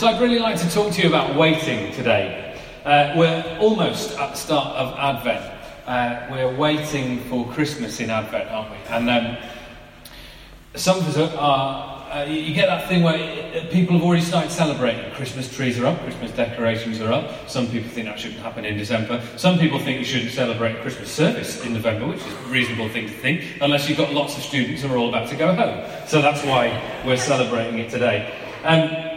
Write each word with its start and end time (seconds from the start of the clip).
So 0.00 0.06
I'd 0.06 0.18
really 0.18 0.38
like 0.38 0.58
to 0.58 0.70
talk 0.70 0.94
to 0.94 1.02
you 1.02 1.08
about 1.08 1.36
waiting 1.36 1.92
today. 1.92 2.58
Uh, 2.86 3.12
we're 3.18 3.58
almost 3.60 4.18
at 4.18 4.30
the 4.30 4.34
start 4.34 4.74
of 4.74 4.98
Advent. 4.98 5.44
Uh, 5.86 6.26
we're 6.30 6.56
waiting 6.56 7.20
for 7.24 7.46
Christmas 7.52 8.00
in 8.00 8.08
Advent, 8.08 8.50
aren't 8.50 8.70
we? 8.70 8.78
And 8.88 9.10
um, 9.10 9.36
some 10.74 10.96
of 11.00 11.06
us 11.06 11.18
are, 11.36 12.12
uh, 12.12 12.24
you 12.24 12.54
get 12.54 12.68
that 12.68 12.88
thing 12.88 13.02
where 13.02 13.66
people 13.66 13.98
have 13.98 14.02
already 14.02 14.22
started 14.22 14.50
celebrating. 14.50 15.12
Christmas 15.12 15.54
trees 15.54 15.78
are 15.78 15.84
up, 15.84 16.00
Christmas 16.00 16.30
decorations 16.30 16.98
are 17.02 17.12
up. 17.12 17.50
Some 17.50 17.66
people 17.66 17.90
think 17.90 18.06
that 18.06 18.18
shouldn't 18.18 18.40
happen 18.40 18.64
in 18.64 18.78
December. 18.78 19.22
Some 19.36 19.58
people 19.58 19.78
think 19.80 19.98
you 19.98 20.06
shouldn't 20.06 20.32
celebrate 20.32 20.80
Christmas 20.80 21.12
service 21.12 21.62
in 21.62 21.74
November, 21.74 22.06
which 22.06 22.24
is 22.24 22.32
a 22.32 22.48
reasonable 22.48 22.88
thing 22.88 23.06
to 23.06 23.12
think, 23.12 23.44
unless 23.60 23.86
you've 23.86 23.98
got 23.98 24.14
lots 24.14 24.34
of 24.38 24.44
students 24.44 24.80
who 24.80 24.88
are 24.94 24.96
all 24.96 25.10
about 25.10 25.28
to 25.28 25.36
go 25.36 25.54
home. 25.54 25.84
So 26.08 26.22
that's 26.22 26.42
why 26.42 27.02
we're 27.04 27.18
celebrating 27.18 27.80
it 27.80 27.90
today. 27.90 28.34
Um, 28.64 29.09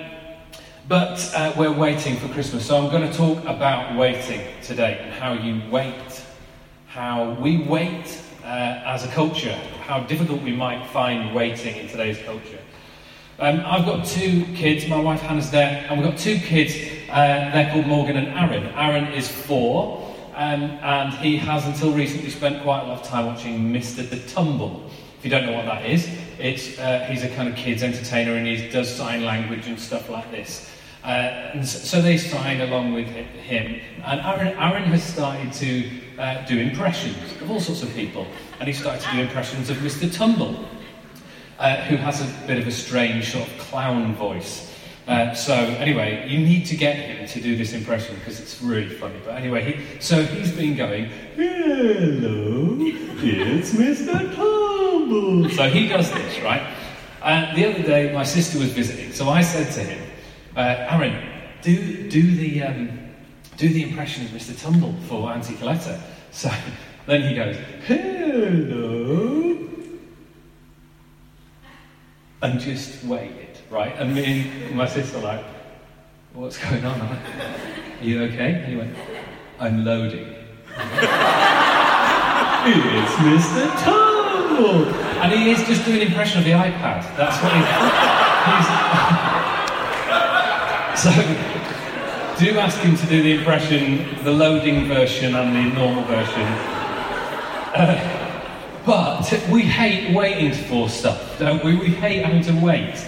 but 0.88 1.32
uh, 1.34 1.54
we're 1.58 1.72
waiting 1.72 2.18
for 2.18 2.28
Christmas, 2.30 2.66
so 2.66 2.78
I'm 2.78 2.92
going 2.92 3.10
to 3.10 3.18
talk 3.18 3.40
about 3.46 3.96
waiting 3.98 4.42
today 4.62 5.00
and 5.02 5.14
how 5.14 5.32
you 5.34 5.62
wait, 5.72 6.26
how 6.88 7.32
we 7.36 7.60
wait 7.60 8.22
uh, 8.44 8.82
as 8.86 9.06
a 9.06 9.08
culture, 9.10 9.56
how 9.86 10.02
difficult 10.02 10.42
we 10.42 10.54
might 10.54 10.86
find 10.88 11.34
waiting 11.34 11.78
in 11.78 11.88
today's 11.88 12.18
culture. 12.24 12.60
Um, 13.40 13.62
I've 13.66 13.86
got 13.86 14.06
two 14.06 14.46
kids, 14.56 14.86
my 14.88 15.00
wife 15.00 15.22
Hannah's 15.22 15.50
there, 15.50 15.86
and 15.90 16.02
we've 16.02 16.10
got 16.10 16.20
two 16.20 16.38
kids, 16.38 16.76
uh, 17.10 17.52
they're 17.54 17.72
called 17.72 17.88
Morgan 17.88 18.18
and 18.18 18.28
Aaron. 18.28 18.66
Aaron 18.76 19.06
is 19.14 19.30
four, 19.32 20.14
um, 20.36 20.64
and 20.64 21.14
he 21.14 21.38
has 21.38 21.66
until 21.66 21.94
recently 21.94 22.30
spent 22.30 22.62
quite 22.62 22.82
a 22.82 22.88
lot 22.88 23.00
of 23.00 23.08
time 23.08 23.28
watching 23.28 23.72
Mr. 23.72 24.08
The 24.08 24.20
Tumble. 24.34 24.90
If 25.18 25.24
you 25.24 25.32
don't 25.32 25.46
know 25.46 25.54
what 25.54 25.66
that 25.66 25.86
is, 25.86 26.10
it's, 26.38 26.78
uh, 26.78 27.08
he's 27.10 27.24
a 27.24 27.30
kind 27.30 27.48
of 27.48 27.56
kids 27.56 27.84
entertainer 27.84 28.36
and 28.36 28.46
he 28.46 28.68
does 28.68 28.94
sign 28.94 29.24
language 29.24 29.68
and 29.68 29.80
stuff 29.80 30.10
like 30.10 30.30
this. 30.30 30.73
Uh, 31.04 31.52
and 31.54 31.68
so 31.68 32.02
they 32.02 32.18
sign 32.18 32.62
along 32.62 32.94
with 32.94 33.08
him. 33.08 33.82
And 34.06 34.22
Aaron, 34.22 34.58
Aaron 34.58 34.84
has 34.84 35.04
started 35.04 35.52
to 35.54 35.90
uh, 36.18 36.46
do 36.46 36.58
impressions 36.58 37.18
of 37.42 37.52
all 37.52 37.60
sorts 37.60 37.84
of 37.84 37.94
people. 37.94 38.26
And 38.60 38.68
he 38.68 38.74
started 38.74 39.02
to 39.02 39.12
do 39.12 39.22
impressions 39.22 39.70
of 39.70 39.78
Mr. 39.78 40.12
Tumble, 40.14 40.64
uh, 41.60 41.76
who 41.84 41.98
has 41.98 42.22
a 42.22 42.48
bit 42.48 42.58
of 42.58 42.68
a 42.68 42.72
strange 42.72 43.32
sort 43.32 43.48
of 43.48 43.58
clown 43.58 44.16
voice. 44.16 44.74
Uh, 45.06 45.34
so 45.34 45.54
anyway, 45.54 46.26
you 46.30 46.40
need 46.40 46.66
to 46.68 46.78
get 46.78 46.96
him 46.96 47.28
to 47.28 47.42
do 47.42 47.58
this 47.58 47.74
impression 47.74 48.16
because 48.16 48.40
it's 48.40 48.62
really 48.62 48.96
funny. 48.96 49.20
But 49.26 49.36
anyway, 49.36 49.74
he, 49.74 50.00
so 50.00 50.24
he's 50.24 50.54
been 50.54 50.78
going, 50.78 51.08
"Hello, 51.36 52.78
it's 52.80 53.72
Mr. 53.72 54.34
Tumble." 54.34 55.50
So 55.50 55.70
he 55.70 55.90
does 55.90 56.10
this, 56.10 56.40
right? 56.40 56.62
And 57.22 57.58
the 57.58 57.66
other 57.66 57.84
day, 57.84 58.14
my 58.14 58.24
sister 58.24 58.60
was 58.60 58.72
visiting, 58.72 59.12
so 59.12 59.30
I 59.30 59.42
said 59.42 59.74
to 59.74 59.80
him, 59.82 60.03
uh, 60.56 60.88
Aaron, 60.90 61.16
do, 61.62 62.10
do, 62.10 62.36
the, 62.36 62.64
um, 62.64 63.00
do 63.58 63.70
the 63.70 63.84
impression 63.84 64.26
of 64.26 64.32
Mr. 64.32 64.60
Tumble 64.62 64.94
for 65.08 65.32
Auntie 65.32 65.56
Coletta. 65.56 66.00
So 66.32 66.52
then 67.06 67.28
he 67.28 67.36
goes, 67.36 67.58
hello. 67.86 69.58
And 72.42 72.60
just 72.60 73.04
waited, 73.06 73.58
right? 73.70 73.96
And 73.98 74.14
me 74.14 74.50
and 74.66 74.76
my 74.76 74.88
sister 74.88 75.20
like, 75.20 75.44
what's 76.34 76.58
going 76.58 76.84
on? 76.86 77.00
Are 77.02 77.20
you 78.02 78.24
okay? 78.24 78.56
And 78.56 78.66
he 78.66 78.76
went, 78.76 78.96
I'm 79.60 79.86
loading. 79.86 80.28
it's 82.66 83.14
Mr. 83.16 83.84
Tumble. 83.84 84.86
And 85.22 85.32
he 85.32 85.52
is 85.52 85.66
just 85.66 85.86
doing 85.86 86.02
an 86.02 86.08
impression 86.08 86.40
of 86.40 86.46
the 86.46 86.52
iPad. 86.52 87.16
That's 87.16 87.42
what 87.42 87.54
he's... 89.16 89.28
he's 89.28 89.33
so, 91.04 91.12
do 92.40 92.58
ask 92.60 92.80
him 92.80 92.96
to 92.96 93.06
do 93.08 93.22
the 93.22 93.34
impression, 93.34 94.24
the 94.24 94.32
loading 94.32 94.88
version 94.88 95.36
and 95.36 95.54
the 95.54 95.78
normal 95.78 96.02
version. 96.06 96.44
Uh, 97.76 98.84
but 98.86 99.50
we 99.52 99.64
hate 99.64 100.16
waiting 100.16 100.54
for 100.54 100.88
stuff, 100.88 101.38
don't 101.38 101.62
we? 101.62 101.76
We 101.76 101.90
hate 101.90 102.24
having 102.24 102.42
to 102.44 102.66
wait. 102.66 103.06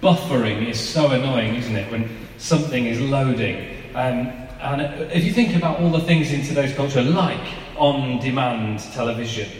Buffering 0.00 0.66
is 0.66 0.80
so 0.80 1.10
annoying, 1.10 1.56
isn't 1.56 1.76
it, 1.76 1.92
when 1.92 2.08
something 2.38 2.86
is 2.86 3.02
loading? 3.02 3.76
Um, 3.94 4.28
and 4.62 4.80
if 5.12 5.22
you 5.22 5.32
think 5.34 5.56
about 5.56 5.78
all 5.80 5.90
the 5.90 6.00
things 6.00 6.32
in 6.32 6.42
today's 6.42 6.74
culture, 6.74 7.02
like 7.02 7.46
on 7.76 8.18
demand 8.18 8.80
television, 8.94 9.50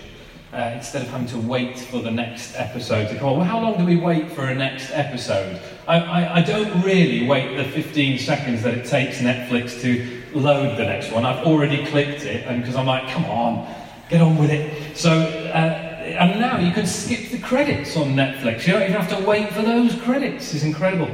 uh, 0.56 0.72
instead 0.74 1.02
of 1.02 1.08
having 1.08 1.26
to 1.26 1.38
wait 1.38 1.78
for 1.78 2.00
the 2.00 2.10
next 2.10 2.54
episode 2.56 3.08
to 3.10 3.18
come 3.18 3.28
on. 3.28 3.36
Well, 3.38 3.46
how 3.46 3.60
long 3.60 3.76
do 3.76 3.84
we 3.84 3.96
wait 3.96 4.32
for 4.32 4.46
a 4.46 4.54
next 4.54 4.90
episode? 4.90 5.60
I, 5.86 5.98
I, 5.98 6.34
I 6.36 6.40
don't 6.40 6.82
really 6.82 7.26
wait 7.26 7.56
the 7.56 7.64
15 7.64 8.18
seconds 8.18 8.62
that 8.62 8.72
it 8.72 8.86
takes 8.86 9.18
Netflix 9.18 9.78
to 9.82 10.22
load 10.38 10.78
the 10.78 10.84
next 10.84 11.12
one. 11.12 11.26
I've 11.26 11.46
already 11.46 11.84
clicked 11.86 12.24
it, 12.24 12.46
and 12.46 12.62
because 12.62 12.74
I'm 12.74 12.86
like, 12.86 13.06
come 13.08 13.26
on, 13.26 13.68
get 14.08 14.22
on 14.22 14.38
with 14.38 14.50
it. 14.50 14.96
So, 14.96 15.12
uh, 15.12 15.86
and 16.06 16.40
now 16.40 16.58
you 16.58 16.72
can 16.72 16.86
skip 16.86 17.30
the 17.30 17.38
credits 17.38 17.94
on 17.96 18.14
Netflix. 18.14 18.66
You 18.66 18.72
don't 18.72 18.82
even 18.82 18.94
have 18.94 19.10
to 19.18 19.26
wait 19.26 19.52
for 19.52 19.60
those 19.60 19.94
credits. 20.00 20.54
It's 20.54 20.64
incredible. 20.64 21.10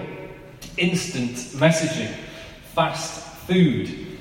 Instant 0.77 1.33
messaging, 1.59 2.15
fast 2.75 3.27
food, 3.49 4.19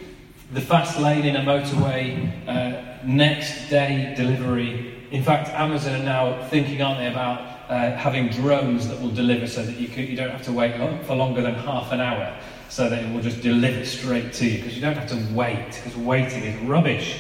the 0.51 0.61
fast 0.61 0.99
lane 0.99 1.25
in 1.25 1.35
a 1.35 1.41
motorway, 1.41 2.47
uh, 2.47 3.05
next 3.05 3.69
day 3.69 4.15
delivery, 4.17 4.91
in 5.11 5.23
fact, 5.23 5.49
Amazon 5.49 6.01
are 6.01 6.03
now 6.03 6.47
thinking, 6.47 6.81
aren't 6.81 6.99
they, 6.99 7.07
about 7.07 7.41
uh, 7.69 7.95
having 7.97 8.29
drones 8.29 8.88
that 8.88 8.99
will 9.01 9.11
deliver 9.11 9.45
so 9.45 9.61
that 9.61 9.75
you, 9.77 9.89
can, 9.89 10.07
you 10.07 10.16
don't 10.16 10.29
have 10.29 10.44
to 10.44 10.53
wait 10.53 10.73
for 11.05 11.16
longer 11.16 11.41
than 11.41 11.53
half 11.53 11.91
an 11.91 11.99
hour, 11.99 12.33
so 12.69 12.89
that 12.89 13.03
it 13.03 13.13
will 13.13 13.21
just 13.21 13.41
deliver 13.41 13.85
straight 13.85 14.31
to 14.33 14.47
you, 14.47 14.57
because 14.57 14.73
you 14.73 14.81
don't 14.81 14.95
have 14.95 15.09
to 15.09 15.33
wait, 15.33 15.67
because 15.83 15.97
waiting 15.97 16.44
is 16.44 16.61
rubbish. 16.63 17.19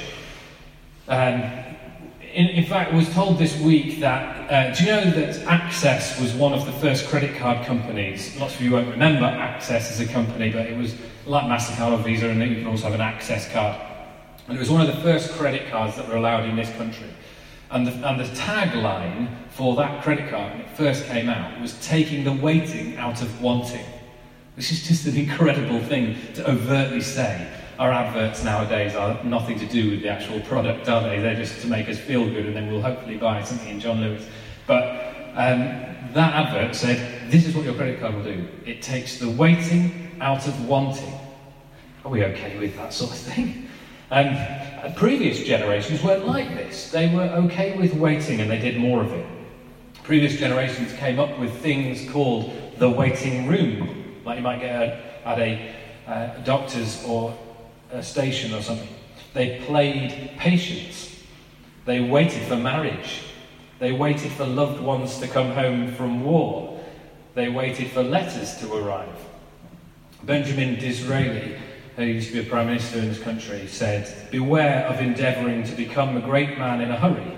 Um, 1.09 1.41
in, 2.33 2.47
in, 2.47 2.65
fact, 2.65 2.93
I 2.93 2.95
was 2.95 3.09
told 3.13 3.37
this 3.37 3.59
week 3.59 3.99
that, 3.99 4.49
uh, 4.49 4.73
do 4.73 4.85
you 4.85 4.91
know 4.91 5.11
that 5.11 5.43
Access 5.47 6.17
was 6.21 6.33
one 6.33 6.53
of 6.53 6.65
the 6.65 6.71
first 6.71 7.09
credit 7.09 7.35
card 7.35 7.65
companies? 7.65 8.37
Lots 8.39 8.55
of 8.55 8.61
you 8.61 8.71
won't 8.71 8.89
remember 8.89 9.25
Access 9.25 9.91
as 9.91 9.99
a 9.99 10.11
company, 10.11 10.49
but 10.49 10.65
it 10.65 10.77
was 10.77 10.95
like 11.25 11.43
MasterCard 11.43 11.91
or 11.91 12.03
Visa, 12.03 12.29
and 12.29 12.41
you 12.41 12.55
can 12.55 12.67
also 12.67 12.85
have 12.85 12.93
an 12.93 13.01
Access 13.01 13.51
card. 13.51 13.75
And 14.47 14.55
it 14.55 14.59
was 14.59 14.69
one 14.69 14.79
of 14.79 14.87
the 14.87 15.01
first 15.01 15.31
credit 15.33 15.69
cards 15.69 15.97
that 15.97 16.07
were 16.07 16.15
allowed 16.15 16.45
in 16.45 16.55
this 16.55 16.71
country. 16.77 17.09
And 17.71 17.87
the, 17.87 17.91
and 18.07 18.19
the 18.19 18.25
tagline 18.35 19.29
for 19.51 19.75
that 19.77 20.03
credit 20.03 20.29
card 20.29 20.51
when 20.51 20.61
it 20.61 20.69
first 20.77 21.05
came 21.05 21.29
out 21.29 21.59
was 21.61 21.79
taking 21.85 22.23
the 22.23 22.33
waiting 22.33 22.97
out 22.97 23.21
of 23.21 23.41
wanting, 23.41 23.85
which 24.55 24.71
is 24.71 24.85
just 24.85 25.05
an 25.07 25.15
incredible 25.15 25.79
thing 25.81 26.17
to 26.33 26.49
overtly 26.49 26.99
say. 26.99 27.47
Our 27.79 27.91
adverts 27.91 28.43
nowadays 28.43 28.93
are 28.93 29.23
nothing 29.23 29.57
to 29.59 29.65
do 29.65 29.91
with 29.91 30.01
the 30.01 30.09
actual 30.09 30.41
product, 30.41 30.89
are 30.89 31.01
they? 31.01 31.19
They're 31.19 31.35
just 31.35 31.61
to 31.61 31.67
make 31.67 31.87
us 31.87 31.97
feel 31.97 32.25
good 32.25 32.45
and 32.45 32.55
then 32.55 32.71
we'll 32.71 32.81
hopefully 32.81 33.17
buy 33.17 33.41
something 33.43 33.69
in 33.69 33.79
John 33.79 34.01
Lewis. 34.01 34.27
But 34.67 34.83
um, 35.35 35.69
that 36.13 36.33
advert 36.33 36.75
said, 36.75 37.31
this 37.31 37.47
is 37.47 37.55
what 37.55 37.63
your 37.63 37.73
credit 37.73 38.01
card 38.01 38.15
will 38.15 38.23
do. 38.23 38.47
It 38.65 38.81
takes 38.81 39.17
the 39.17 39.29
waiting 39.29 40.11
out 40.19 40.45
of 40.45 40.67
wanting. 40.67 41.13
Are 42.03 42.11
we 42.11 42.25
okay 42.25 42.59
with 42.59 42.75
that 42.75 42.93
sort 42.93 43.11
of 43.11 43.17
thing? 43.17 43.69
Previous 44.95 45.43
generations 45.43 46.01
weren't 46.03 46.25
like 46.25 46.49
this. 46.55 46.89
They 46.89 47.13
were 47.13 47.29
okay 47.45 47.77
with 47.77 47.93
waiting 47.93 48.41
and 48.41 48.49
they 48.49 48.57
did 48.57 48.77
more 48.77 49.01
of 49.01 49.11
it. 49.13 49.25
Previous 50.03 50.39
generations 50.39 50.91
came 50.93 51.19
up 51.19 51.37
with 51.37 51.53
things 51.61 52.09
called 52.09 52.51
the 52.77 52.89
waiting 52.89 53.47
room, 53.47 54.19
like 54.25 54.37
you 54.37 54.43
might 54.43 54.59
get 54.59 55.21
at 55.23 55.39
a 55.39 55.75
uh, 56.07 56.27
doctor's 56.39 57.03
or 57.05 57.37
a 57.91 58.01
station 58.01 58.53
or 58.55 58.61
something. 58.61 58.87
They 59.33 59.61
played 59.67 60.31
patience. 60.37 61.23
They 61.85 62.01
waited 62.01 62.41
for 62.43 62.55
marriage. 62.55 63.21
They 63.77 63.91
waited 63.91 64.31
for 64.31 64.45
loved 64.45 64.81
ones 64.81 65.19
to 65.19 65.27
come 65.27 65.51
home 65.51 65.93
from 65.93 66.23
war. 66.23 66.83
They 67.35 67.49
waited 67.49 67.91
for 67.91 68.03
letters 68.03 68.57
to 68.59 68.73
arrive. 68.73 69.15
Benjamin 70.23 70.75
Disraeli 70.75 71.57
who 71.95 72.03
used 72.03 72.27
to 72.27 72.33
be 72.33 72.47
a 72.47 72.49
prime 72.49 72.67
minister 72.67 72.99
in 72.99 73.07
this 73.09 73.19
country, 73.19 73.67
said, 73.67 74.31
Beware 74.31 74.85
of 74.87 74.99
endeavouring 74.99 75.63
to 75.63 75.75
become 75.75 76.17
a 76.17 76.21
great 76.21 76.57
man 76.57 76.81
in 76.81 76.91
a 76.91 76.97
hurry. 76.97 77.37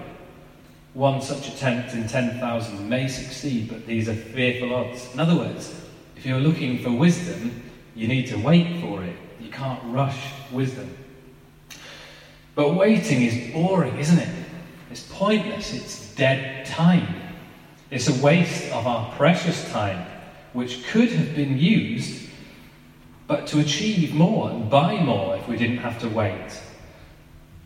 One 0.94 1.22
such 1.22 1.48
attempt 1.48 1.94
in 1.94 2.08
10,000 2.08 2.88
may 2.88 3.08
succeed, 3.08 3.70
but 3.70 3.88
these 3.88 4.08
are 4.08 4.16
fearful 4.16 4.76
odds. 4.76 5.12
In 5.14 5.20
other 5.20 5.36
words, 5.36 5.74
if 6.16 6.26
you're 6.26 6.40
looking 6.40 6.84
for 6.84 6.92
wisdom, 6.92 7.64
you 7.96 8.08
need 8.08 8.28
to 8.28 8.38
wait 8.38 8.80
for 8.80 9.04
it. 9.04 9.16
You 9.42 9.50
can't 9.50 9.82
rush 9.86 10.32
wisdom. 10.52 10.96
But 12.56 12.76
waiting 12.76 13.24
is 13.24 13.52
boring, 13.52 13.98
isn't 13.98 14.20
it? 14.20 14.30
It's 14.92 15.08
pointless. 15.12 15.74
It's 15.74 16.14
dead 16.14 16.68
time. 16.68 17.08
It's 17.90 18.08
a 18.08 18.24
waste 18.24 18.72
of 18.72 18.86
our 18.86 19.12
precious 19.16 19.72
time, 19.72 20.06
which 20.54 20.86
could 20.88 21.10
have 21.10 21.36
been 21.36 21.58
used 21.58 22.30
but 23.34 23.48
to 23.48 23.60
achieve 23.60 24.14
more 24.14 24.52
and 24.52 24.70
buy 24.70 25.02
more 25.02 25.36
if 25.36 25.48
we 25.48 25.58
didn't 25.58 25.78
have 25.78 25.98
to 25.98 26.08
wait. 26.08 26.62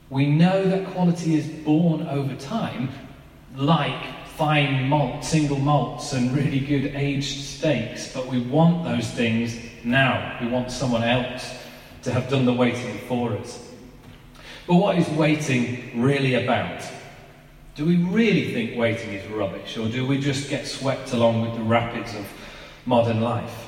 We 0.09 0.25
know 0.25 0.63
that 0.63 0.87
quality 0.93 1.35
is 1.35 1.45
born 1.45 2.07
over 2.07 2.33
time, 2.35 2.87
like 3.53 4.25
fine 4.27 4.87
malt, 4.87 5.25
single 5.25 5.59
malts, 5.59 6.13
and 6.13 6.33
really 6.33 6.61
good 6.61 6.95
aged 6.95 7.43
steaks, 7.43 8.13
but 8.13 8.27
we 8.27 8.39
want 8.39 8.85
those 8.85 9.11
things 9.11 9.59
now. 9.83 10.37
We 10.41 10.47
want 10.47 10.71
someone 10.71 11.03
else 11.03 11.53
to 12.03 12.13
have 12.13 12.29
done 12.29 12.45
the 12.45 12.53
waiting 12.53 12.99
for 12.99 13.33
us. 13.33 13.69
But 14.67 14.75
what 14.75 14.97
is 14.97 15.09
waiting 15.09 16.01
really 16.01 16.35
about? 16.35 16.81
Do 17.75 17.83
we 17.83 17.97
really 17.97 18.53
think 18.53 18.77
waiting 18.77 19.11
is 19.11 19.29
rubbish, 19.29 19.75
or 19.75 19.89
do 19.89 20.07
we 20.07 20.17
just 20.17 20.49
get 20.49 20.65
swept 20.65 21.11
along 21.11 21.41
with 21.41 21.55
the 21.55 21.63
rapids 21.63 22.15
of 22.15 22.25
modern 22.85 23.19
life? 23.19 23.66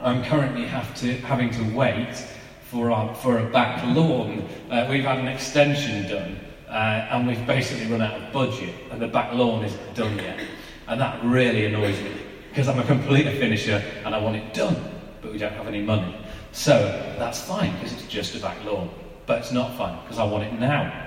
I'm 0.00 0.22
currently 0.22 0.62
to, 0.62 1.14
having 1.22 1.50
to 1.50 1.74
wait 1.74 2.14
for, 2.62 2.92
our, 2.92 3.12
for 3.16 3.38
a 3.38 3.50
back 3.50 3.84
lawn. 3.96 4.48
Uh, 4.70 4.86
we've 4.88 5.02
had 5.02 5.18
an 5.18 5.26
extension 5.26 6.08
done, 6.08 6.38
uh, 6.68 7.08
and 7.10 7.26
we've 7.26 7.44
basically 7.48 7.90
run 7.90 8.02
out 8.02 8.14
of 8.14 8.32
budget, 8.32 8.74
and 8.92 9.02
the 9.02 9.08
back 9.08 9.32
lawn 9.32 9.64
isn't 9.64 9.94
done 9.94 10.16
yet. 10.16 10.38
And 10.86 11.00
that 11.00 11.22
really 11.24 11.66
annoys 11.66 12.00
me, 12.00 12.12
because 12.48 12.68
I'm 12.68 12.78
a 12.78 12.84
completer 12.84 13.32
finisher 13.32 13.82
and 14.04 14.14
I 14.14 14.20
want 14.20 14.36
it 14.36 14.54
done, 14.54 14.76
but 15.20 15.32
we 15.32 15.38
don't 15.38 15.52
have 15.54 15.66
any 15.66 15.82
money. 15.82 16.14
So 16.52 16.78
that's 17.18 17.40
fine, 17.40 17.72
because 17.74 17.92
it's 17.92 18.06
just 18.06 18.36
a 18.36 18.40
back 18.40 18.64
lawn. 18.64 18.90
But 19.26 19.38
it's 19.38 19.52
not 19.52 19.76
fine, 19.76 19.98
because 20.02 20.20
I 20.20 20.24
want 20.24 20.44
it 20.44 20.52
now. 20.60 21.06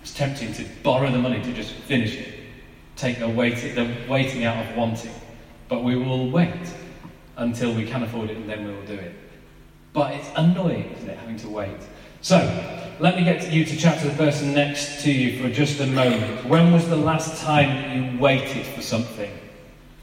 It's 0.00 0.14
tempting 0.14 0.54
to 0.54 0.64
borrow 0.82 1.10
the 1.10 1.18
money 1.18 1.42
to 1.42 1.52
just 1.52 1.72
finish 1.72 2.16
it, 2.16 2.34
take 2.96 3.18
the, 3.18 3.28
wait, 3.28 3.56
the 3.74 3.94
waiting 4.08 4.44
out 4.44 4.64
of 4.64 4.76
wanting. 4.76 5.12
But 5.68 5.84
we 5.84 5.96
will 5.96 6.30
wait 6.30 6.74
until 7.40 7.74
we 7.74 7.86
can 7.86 8.02
afford 8.02 8.30
it 8.30 8.36
and 8.36 8.48
then 8.48 8.64
we 8.64 8.72
will 8.72 8.86
do 8.86 8.94
it. 8.94 9.14
But 9.92 10.12
it's 10.14 10.28
annoying, 10.36 10.92
isn't 10.92 11.08
it, 11.08 11.18
having 11.18 11.36
to 11.38 11.48
wait? 11.48 11.76
So, 12.20 12.36
let 13.00 13.16
me 13.16 13.24
get 13.24 13.50
you 13.50 13.64
to 13.64 13.76
chat 13.76 13.98
to 14.00 14.08
the 14.08 14.14
person 14.14 14.52
next 14.52 15.02
to 15.02 15.10
you 15.10 15.42
for 15.42 15.48
just 15.48 15.80
a 15.80 15.86
moment. 15.86 16.44
When 16.44 16.70
was 16.70 16.86
the 16.86 16.96
last 16.96 17.42
time 17.42 17.96
you 17.96 18.20
waited 18.20 18.66
for 18.66 18.82
something? 18.82 19.32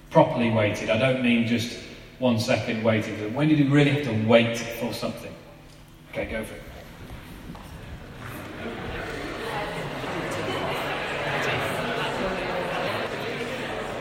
Properly 0.10 0.50
waited. 0.50 0.90
I 0.90 0.98
don't 0.98 1.22
mean 1.22 1.48
just 1.48 1.78
one 2.18 2.40
second 2.40 2.84
waiting. 2.84 3.16
But 3.22 3.34
when 3.34 3.50
did 3.50 3.60
you 3.60 3.70
really 3.70 3.92
have 3.92 4.04
to 4.06 4.28
wait 4.28 4.58
for 4.58 4.92
something? 4.94 5.34
Okay, 6.12 6.26
go 6.26 6.44
for 6.44 6.56
it. 6.56 6.62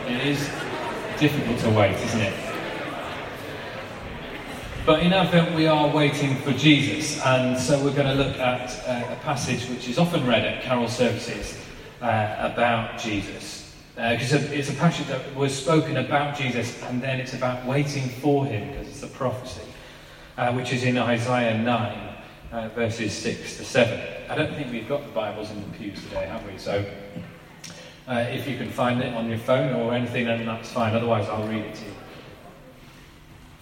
It 0.07 0.25
is 0.25 0.39
difficult 1.19 1.59
to 1.59 1.69
wait, 1.69 1.95
isn't 1.97 2.21
it? 2.21 2.46
But 4.87 5.03
in 5.03 5.11
Advent, 5.11 5.53
we 5.53 5.67
are 5.67 5.93
waiting 5.93 6.37
for 6.37 6.53
Jesus, 6.53 7.19
and 7.25 7.59
so 7.59 7.77
we're 7.83 7.93
going 7.93 8.07
to 8.07 8.23
look 8.23 8.39
at 8.39 8.71
uh, 8.87 9.13
a 9.13 9.17
passage 9.17 9.67
which 9.67 9.89
is 9.89 9.99
often 9.99 10.25
read 10.25 10.45
at 10.45 10.63
carol 10.63 10.87
services 10.87 11.59
uh, 12.01 12.37
about 12.39 12.97
Jesus. 12.97 13.75
Because 13.95 14.33
uh, 14.33 14.49
it's 14.49 14.69
a 14.69 14.75
passage 14.75 15.07
that 15.07 15.35
was 15.35 15.53
spoken 15.53 15.97
about 15.97 16.37
Jesus, 16.37 16.81
and 16.83 17.01
then 17.01 17.19
it's 17.19 17.33
about 17.33 17.65
waiting 17.65 18.07
for 18.07 18.45
him, 18.45 18.69
because 18.69 18.87
it's 18.87 19.03
a 19.03 19.07
prophecy, 19.07 19.67
uh, 20.37 20.53
which 20.53 20.71
is 20.71 20.85
in 20.85 20.97
Isaiah 20.97 21.57
9, 21.57 22.15
uh, 22.53 22.69
verses 22.69 23.11
6 23.11 23.57
to 23.57 23.65
7. 23.65 23.99
I 24.29 24.35
don't 24.35 24.55
think 24.55 24.71
we've 24.71 24.87
got 24.87 25.05
the 25.05 25.11
Bibles 25.11 25.51
in 25.51 25.69
the 25.69 25.77
pews 25.77 26.01
today, 26.03 26.27
have 26.27 26.49
we? 26.49 26.57
So 26.57 26.85
uh, 28.07 28.25
if 28.29 28.47
you 28.47 28.55
can 28.55 28.69
find 28.69 29.01
it 29.01 29.13
on 29.13 29.27
your 29.27 29.39
phone 29.39 29.75
or 29.81 29.93
anything, 29.93 30.27
then 30.27 30.45
that's 30.45 30.71
fine. 30.71 30.95
Otherwise, 30.95 31.27
I'll 31.27 31.45
read 31.45 31.65
it 31.65 31.75
to 31.75 31.83
you. 31.83 31.96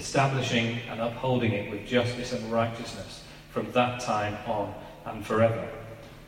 establishing 0.00 0.78
and 0.90 0.98
upholding 0.98 1.52
it 1.52 1.70
with 1.70 1.86
justice 1.86 2.32
and 2.32 2.50
righteousness 2.50 3.22
from 3.50 3.70
that 3.72 4.00
time 4.00 4.34
on 4.46 4.74
and 5.04 5.24
forever. 5.24 5.68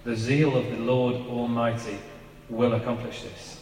The 0.04 0.14
zeal 0.14 0.56
of 0.56 0.70
the 0.70 0.76
Lord 0.76 1.16
Almighty 1.26 1.98
will 2.50 2.74
accomplish 2.74 3.22
this. 3.22 3.60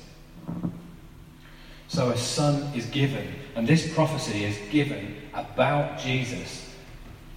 So 1.87 2.11
a 2.11 2.17
son 2.17 2.73
is 2.75 2.87
given, 2.87 3.35
and 3.55 3.69
this 3.69 3.95
prophecy 3.95 4.45
is 4.45 4.59
given 4.71 5.17
about 5.33 5.99
Jesus 5.99 6.75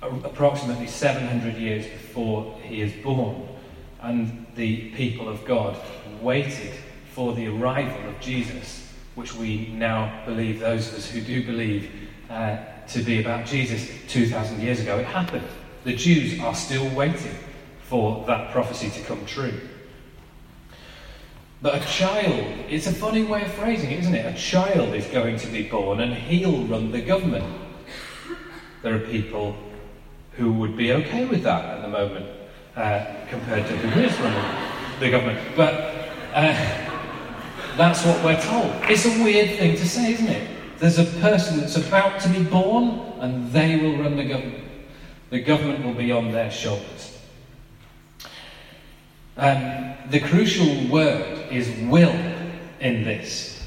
approximately 0.02 0.88
700 0.88 1.56
years 1.56 1.86
before 1.86 2.60
he 2.64 2.82
is 2.82 2.92
born. 3.04 3.48
And 4.02 4.48
the 4.56 4.90
people 4.92 5.30
of 5.30 5.46
God 5.46 5.78
waited 6.22 6.74
for 7.12 7.34
the 7.34 7.48
arrival 7.48 8.10
of 8.10 8.20
Jesus, 8.20 8.92
which 9.14 9.36
we 9.36 9.68
now 9.68 10.24
believe, 10.26 10.60
those 10.60 10.88
of 10.90 10.96
us 10.96 11.10
who 11.10 11.22
do 11.22 11.46
believe, 11.46 12.03
uh, 12.34 12.58
to 12.88 13.04
be 13.04 13.22
about 13.22 13.46
Jesus 13.46 13.90
2,000 14.10 14.60
years 14.60 14.80
ago. 14.80 14.98
It 14.98 15.06
happened. 15.06 15.48
The 15.84 15.96
Jews 15.96 16.40
are 16.40 16.56
still 16.56 16.90
waiting 16.96 17.36
for 17.84 18.26
that 18.26 18.52
prophecy 18.52 18.90
to 18.90 19.02
come 19.06 19.24
true. 19.26 19.54
But 21.62 21.76
a 21.76 21.86
child, 21.86 22.66
it's 22.70 22.88
a 22.88 22.92
funny 22.92 23.24
way 23.24 23.44
of 23.44 23.52
phrasing 23.54 23.92
it, 23.92 24.00
isn't 24.00 24.16
it? 24.16 24.26
A 24.26 24.38
child 24.38 24.96
is 24.96 25.06
going 25.08 25.38
to 25.38 25.48
be 25.48 25.70
born 25.70 26.00
and 26.00 26.14
he'll 26.14 26.66
run 26.66 26.92
the 26.92 27.02
government. 27.02 27.46
There 28.82 28.96
are 28.96 29.00
people 29.00 29.56
who 30.32 30.52
would 30.54 30.76
be 30.76 30.92
okay 30.92 31.26
with 31.26 31.44
that 31.44 31.64
at 31.66 31.82
the 31.84 31.88
moment 31.88 32.26
uh, 32.76 33.06
compared 33.30 33.68
to 33.68 33.78
who 33.78 34.02
is 34.02 34.20
running 34.20 35.00
the 35.00 35.12
government. 35.12 35.40
But 35.56 35.74
uh, 36.34 36.54
that's 37.78 38.04
what 38.04 38.24
we're 38.26 38.42
told. 38.42 38.74
It's 38.90 39.06
a 39.06 39.24
weird 39.24 39.58
thing 39.58 39.78
to 39.78 39.88
say, 39.88 40.14
isn't 40.14 40.28
it? 40.28 40.53
There's 40.84 41.00
a 41.00 41.06
person 41.22 41.62
that's 41.62 41.78
about 41.78 42.20
to 42.24 42.28
be 42.28 42.44
born, 42.44 43.00
and 43.22 43.50
they 43.54 43.78
will 43.78 44.04
run 44.04 44.18
the 44.18 44.26
government. 44.26 44.66
The 45.30 45.40
government 45.40 45.86
will 45.86 45.94
be 45.94 46.12
on 46.12 46.34
their 46.34 46.52
shoulders. 46.52 47.18
Um, 49.38 49.94
the 50.10 50.20
crucial 50.20 50.90
word 50.90 51.50
is 51.50 51.70
will 51.90 52.14
in 52.82 53.06
this. 53.06 53.66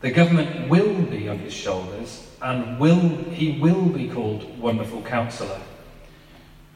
The 0.00 0.12
government 0.12 0.68
will 0.68 1.02
be 1.02 1.28
on 1.28 1.40
his 1.40 1.54
shoulders, 1.54 2.24
and 2.40 2.78
will 2.78 3.00
he 3.32 3.58
will 3.60 3.86
be 3.86 4.08
called 4.08 4.60
Wonderful 4.60 5.02
Counselor. 5.02 5.60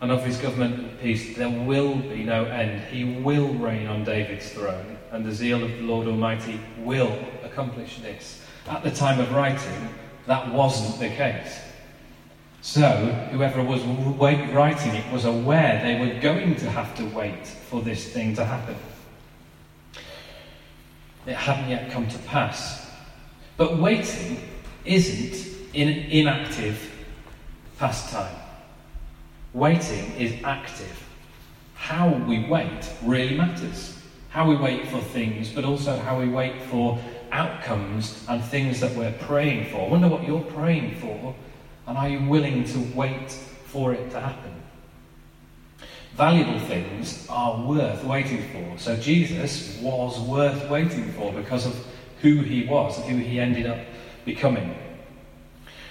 And 0.00 0.10
of 0.10 0.24
his 0.24 0.38
government 0.38 0.80
and 0.80 0.98
peace 0.98 1.36
there 1.36 1.50
will 1.50 1.94
be 1.94 2.24
no 2.24 2.46
end. 2.46 2.82
He 2.86 3.20
will 3.20 3.54
reign 3.54 3.86
on 3.86 4.02
David's 4.02 4.50
throne 4.50 4.98
and 5.12 5.24
the 5.24 5.32
zeal 5.32 5.62
of 5.62 5.70
the 5.70 5.82
Lord 5.82 6.08
Almighty 6.08 6.60
will 6.78 7.16
accomplish 7.44 8.00
this. 8.00 8.42
At 8.68 8.82
the 8.82 8.90
time 8.90 9.20
of 9.20 9.32
writing, 9.32 9.88
that 10.26 10.52
wasn't 10.52 10.98
the 10.98 11.08
case. 11.08 11.60
So, 12.62 12.88
whoever 13.30 13.62
was 13.62 13.82
writing 13.84 14.94
it 14.94 15.12
was 15.12 15.24
aware 15.24 15.80
they 15.82 16.00
were 16.00 16.20
going 16.20 16.56
to 16.56 16.70
have 16.70 16.96
to 16.96 17.04
wait 17.04 17.46
for 17.46 17.80
this 17.80 18.12
thing 18.12 18.34
to 18.34 18.44
happen. 18.44 18.76
It 21.26 21.34
hadn't 21.34 21.70
yet 21.70 21.92
come 21.92 22.08
to 22.08 22.18
pass. 22.20 22.90
But 23.56 23.78
waiting 23.78 24.40
isn't 24.84 25.56
an 25.74 25.88
inactive 25.88 26.92
pastime. 27.78 28.34
Waiting 29.52 30.12
is 30.18 30.34
active. 30.42 31.04
How 31.74 32.08
we 32.08 32.46
wait 32.48 32.90
really 33.02 33.36
matters 33.36 33.96
how 34.36 34.46
we 34.46 34.54
wait 34.54 34.86
for 34.88 35.00
things, 35.00 35.50
but 35.50 35.64
also 35.64 35.98
how 36.00 36.18
we 36.18 36.28
wait 36.28 36.60
for 36.64 36.98
outcomes 37.36 38.24
and 38.28 38.42
things 38.42 38.80
that 38.80 38.94
we're 38.96 39.12
praying 39.12 39.70
for. 39.70 39.86
I 39.86 39.88
wonder 39.88 40.08
what 40.08 40.26
you're 40.26 40.40
praying 40.40 40.96
for, 40.96 41.34
and 41.86 41.98
are 41.98 42.08
you 42.08 42.26
willing 42.28 42.64
to 42.64 42.78
wait 42.94 43.30
for 43.30 43.92
it 43.92 44.10
to 44.12 44.20
happen? 44.20 44.54
Valuable 46.14 46.58
things 46.60 47.26
are 47.28 47.62
worth 47.62 48.02
waiting 48.04 48.42
for. 48.48 48.78
So 48.78 48.96
Jesus 48.96 49.78
was 49.82 50.18
worth 50.18 50.68
waiting 50.70 51.12
for 51.12 51.30
because 51.32 51.66
of 51.66 51.86
who 52.22 52.40
he 52.40 52.66
was 52.66 52.96
and 52.98 53.06
who 53.06 53.16
he 53.18 53.38
ended 53.38 53.66
up 53.66 53.78
becoming. 54.24 54.74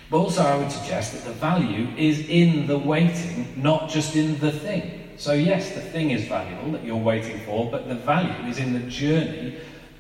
But 0.09 0.17
also, 0.17 0.41
I 0.41 0.57
would 0.57 0.71
suggest 0.71 1.13
that 1.13 1.25
the 1.25 1.33
value 1.33 1.87
is 1.95 2.27
in 2.27 2.65
the 2.65 2.77
waiting, 2.77 3.53
not 3.55 3.89
just 3.89 4.15
in 4.15 4.39
the 4.39 4.51
thing. 4.51 5.09
So, 5.17 5.33
yes, 5.33 5.73
the 5.73 5.81
thing 5.81 6.09
is 6.09 6.25
valuable 6.25 6.71
that 6.71 6.83
you're 6.83 6.95
waiting 6.95 7.39
for, 7.45 7.69
but 7.69 7.87
the 7.87 7.95
value 7.95 8.49
is 8.49 8.57
in 8.57 8.73
the 8.73 8.87
journey 8.89 9.57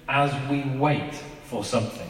as 0.07 0.31
we 0.49 0.63
wait 0.77 1.13
for 1.47 1.63
something. 1.63 2.09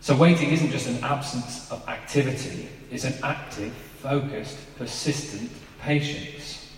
So, 0.00 0.14
waiting 0.16 0.50
isn't 0.50 0.70
just 0.70 0.86
an 0.86 1.02
absence 1.02 1.70
of 1.70 1.86
activity, 1.88 2.68
it's 2.90 3.04
an 3.04 3.14
active, 3.22 3.72
focused, 3.72 4.58
persistent 4.76 5.50
patience. 5.80 6.70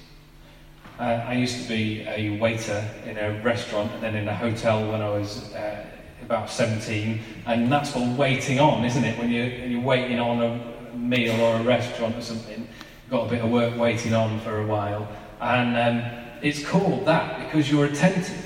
Uh, 0.99 1.25
I 1.27 1.35
used 1.35 1.63
to 1.63 1.69
be 1.69 2.07
a 2.09 2.39
waiter 2.39 2.89
in 3.05 3.19
a 3.19 3.43
restaurant 3.43 3.93
and 3.93 4.03
then 4.03 4.15
in 4.15 4.29
a 4.29 4.35
hotel 4.35 4.91
when 4.91 5.03
I 5.03 5.11
was 5.11 5.53
uh, 5.53 5.85
about 6.23 6.49
17, 6.49 7.21
and 7.47 7.71
that's 7.71 7.95
what 7.95 8.17
waiting 8.17 8.61
on, 8.61 8.85
isn't 8.85 9.05
it? 9.05 9.19
When 9.19 9.31
you're, 9.31 9.49
you're 9.49 9.81
waiting 9.81 10.19
on 10.19 10.43
a 10.43 10.97
meal 10.97 11.39
or 11.41 11.57
a 11.57 11.63
restaurant 11.63 12.17
or 12.17 12.23
something 12.23 12.67
got 13.11 13.27
a 13.27 13.31
bit 13.31 13.45
of 13.45 13.51
work 13.51 13.77
waiting 13.77 14.15
on 14.15 14.41
for 14.41 14.61
a 14.61 14.67
while, 14.67 15.09
and 15.41 15.77
um, 15.77 16.11
it's 16.43 16.67
called 16.67 17.05
that 17.07 17.39
because 17.45 17.71
you're 17.71 17.87
attentive, 17.87 18.46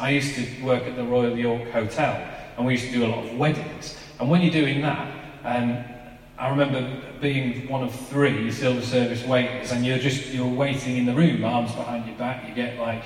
I. 0.00 0.10
Used 0.10 0.34
to 0.34 0.64
work 0.64 0.84
at 0.84 0.96
the 0.96 1.04
Royal 1.04 1.36
York 1.36 1.70
Hotel, 1.70 2.14
and 2.56 2.66
we 2.66 2.72
used 2.74 2.86
to 2.86 2.92
do 2.92 3.04
a 3.04 3.08
lot 3.08 3.24
of 3.24 3.36
weddings. 3.36 3.96
And 4.18 4.30
when 4.30 4.40
you're 4.40 4.52
doing 4.52 4.80
that, 4.82 5.12
um, 5.44 5.84
I 6.38 6.48
remember 6.48 7.02
being 7.20 7.68
one 7.68 7.82
of 7.82 7.94
three 7.94 8.50
silver 8.50 8.82
service 8.82 9.24
waiters, 9.24 9.72
and 9.72 9.84
you're 9.84 9.98
just 9.98 10.28
you're 10.28 10.46
waiting 10.46 10.96
in 10.96 11.06
the 11.06 11.14
room, 11.14 11.44
arms 11.44 11.72
behind 11.72 12.06
your 12.06 12.16
back. 12.16 12.48
You 12.48 12.54
get 12.54 12.78
like 12.78 13.02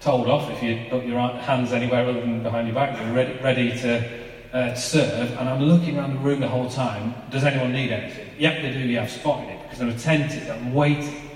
told 0.00 0.28
off 0.28 0.50
if 0.50 0.62
you 0.62 0.86
put 0.90 1.04
your 1.04 1.18
hands 1.18 1.72
anywhere 1.72 2.06
other 2.06 2.20
than 2.20 2.42
behind 2.42 2.68
your 2.68 2.74
back. 2.74 2.98
You're 3.00 3.14
ready, 3.14 3.38
ready 3.42 3.78
to 3.80 4.24
uh, 4.52 4.74
serve, 4.74 5.32
and 5.38 5.48
I'm 5.48 5.62
looking 5.62 5.98
around 5.98 6.14
the 6.14 6.20
room 6.20 6.40
the 6.40 6.48
whole 6.48 6.68
time. 6.68 7.14
Does 7.30 7.44
anyone 7.44 7.72
need 7.72 7.90
anything? 7.90 8.28
Yep, 8.38 8.62
they 8.62 8.72
do. 8.72 8.80
Yeah, 8.80 9.02
I've 9.02 9.10
spotted 9.10 9.50
it 9.50 9.62
because 9.64 9.80
I'm 9.80 9.88
attentive. 9.88 10.50
I'm 10.50 10.74
waiting 10.74 11.30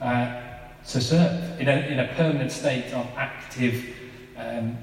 uh, 0.00 0.40
to 0.88 1.00
serve 1.00 1.60
in 1.60 1.68
a, 1.68 1.72
in 1.72 1.98
a 2.00 2.08
permanent 2.14 2.50
state 2.50 2.92
of 2.92 3.06
active 3.16 3.94
um, 4.38 4.78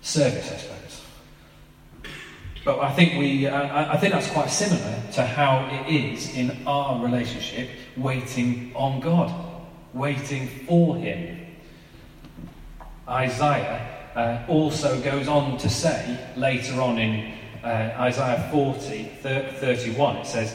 service, 0.00 0.50
I 0.52 0.56
suppose. 0.56 1.02
But 2.64 2.78
I 2.78 2.92
think 2.92 3.18
we, 3.18 3.46
uh, 3.46 3.92
I 3.92 3.96
think 3.96 4.12
that's 4.12 4.30
quite 4.30 4.48
similar 4.48 5.02
to 5.12 5.26
how 5.26 5.68
it 5.72 5.92
is 5.92 6.36
in 6.36 6.64
our 6.66 7.02
relationship, 7.02 7.68
waiting 7.96 8.72
on 8.74 9.00
God, 9.00 9.32
waiting 9.92 10.46
for 10.66 10.96
Him. 10.96 11.40
Isaiah 13.08 13.88
uh, 14.14 14.44
also 14.48 15.00
goes 15.00 15.26
on 15.26 15.58
to 15.58 15.68
say 15.68 16.18
later 16.36 16.80
on 16.80 16.98
in 16.98 17.34
uh, 17.64 17.94
Isaiah 17.98 18.48
40, 18.52 19.04
31, 19.22 20.16
it 20.16 20.26
says, 20.26 20.54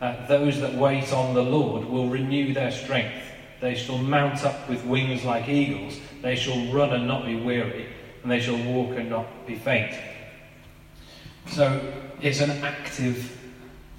uh, 0.00 0.26
Those 0.26 0.60
that 0.60 0.74
wait 0.74 1.12
on 1.12 1.34
the 1.34 1.42
Lord 1.42 1.84
will 1.84 2.08
renew 2.08 2.52
their 2.52 2.72
strength. 2.72 3.14
They 3.60 3.74
shall 3.74 3.98
mount 3.98 4.44
up 4.44 4.68
with 4.68 4.84
wings 4.84 5.24
like 5.24 5.48
eagles. 5.48 5.98
They 6.22 6.36
shall 6.36 6.72
run 6.72 6.92
and 6.92 7.06
not 7.06 7.24
be 7.24 7.36
weary, 7.36 7.86
and 8.22 8.30
they 8.30 8.40
shall 8.40 8.62
walk 8.64 8.96
and 8.96 9.10
not 9.10 9.46
be 9.46 9.54
faint. 9.54 9.94
So 11.46 11.92
it's 12.20 12.40
an 12.40 12.50
active 12.62 13.38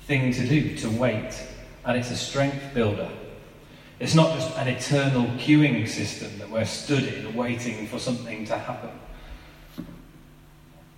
thing 0.04 0.32
to 0.34 0.48
do, 0.48 0.76
to 0.78 0.90
wait, 0.90 1.42
and 1.84 1.98
it's 1.98 2.12
a 2.12 2.18
strength 2.18 2.74
builder. 2.74 3.10
It's 4.00 4.14
not 4.14 4.38
just 4.38 4.56
an 4.58 4.68
eternal 4.68 5.26
queuing 5.38 5.88
system 5.88 6.38
that 6.40 6.50
we're 6.50 6.66
stood 6.66 7.04
in 7.04 7.34
waiting 7.34 7.88
for 7.88 7.98
something 7.98 8.46
to 8.46 8.58
happen. 8.58 8.90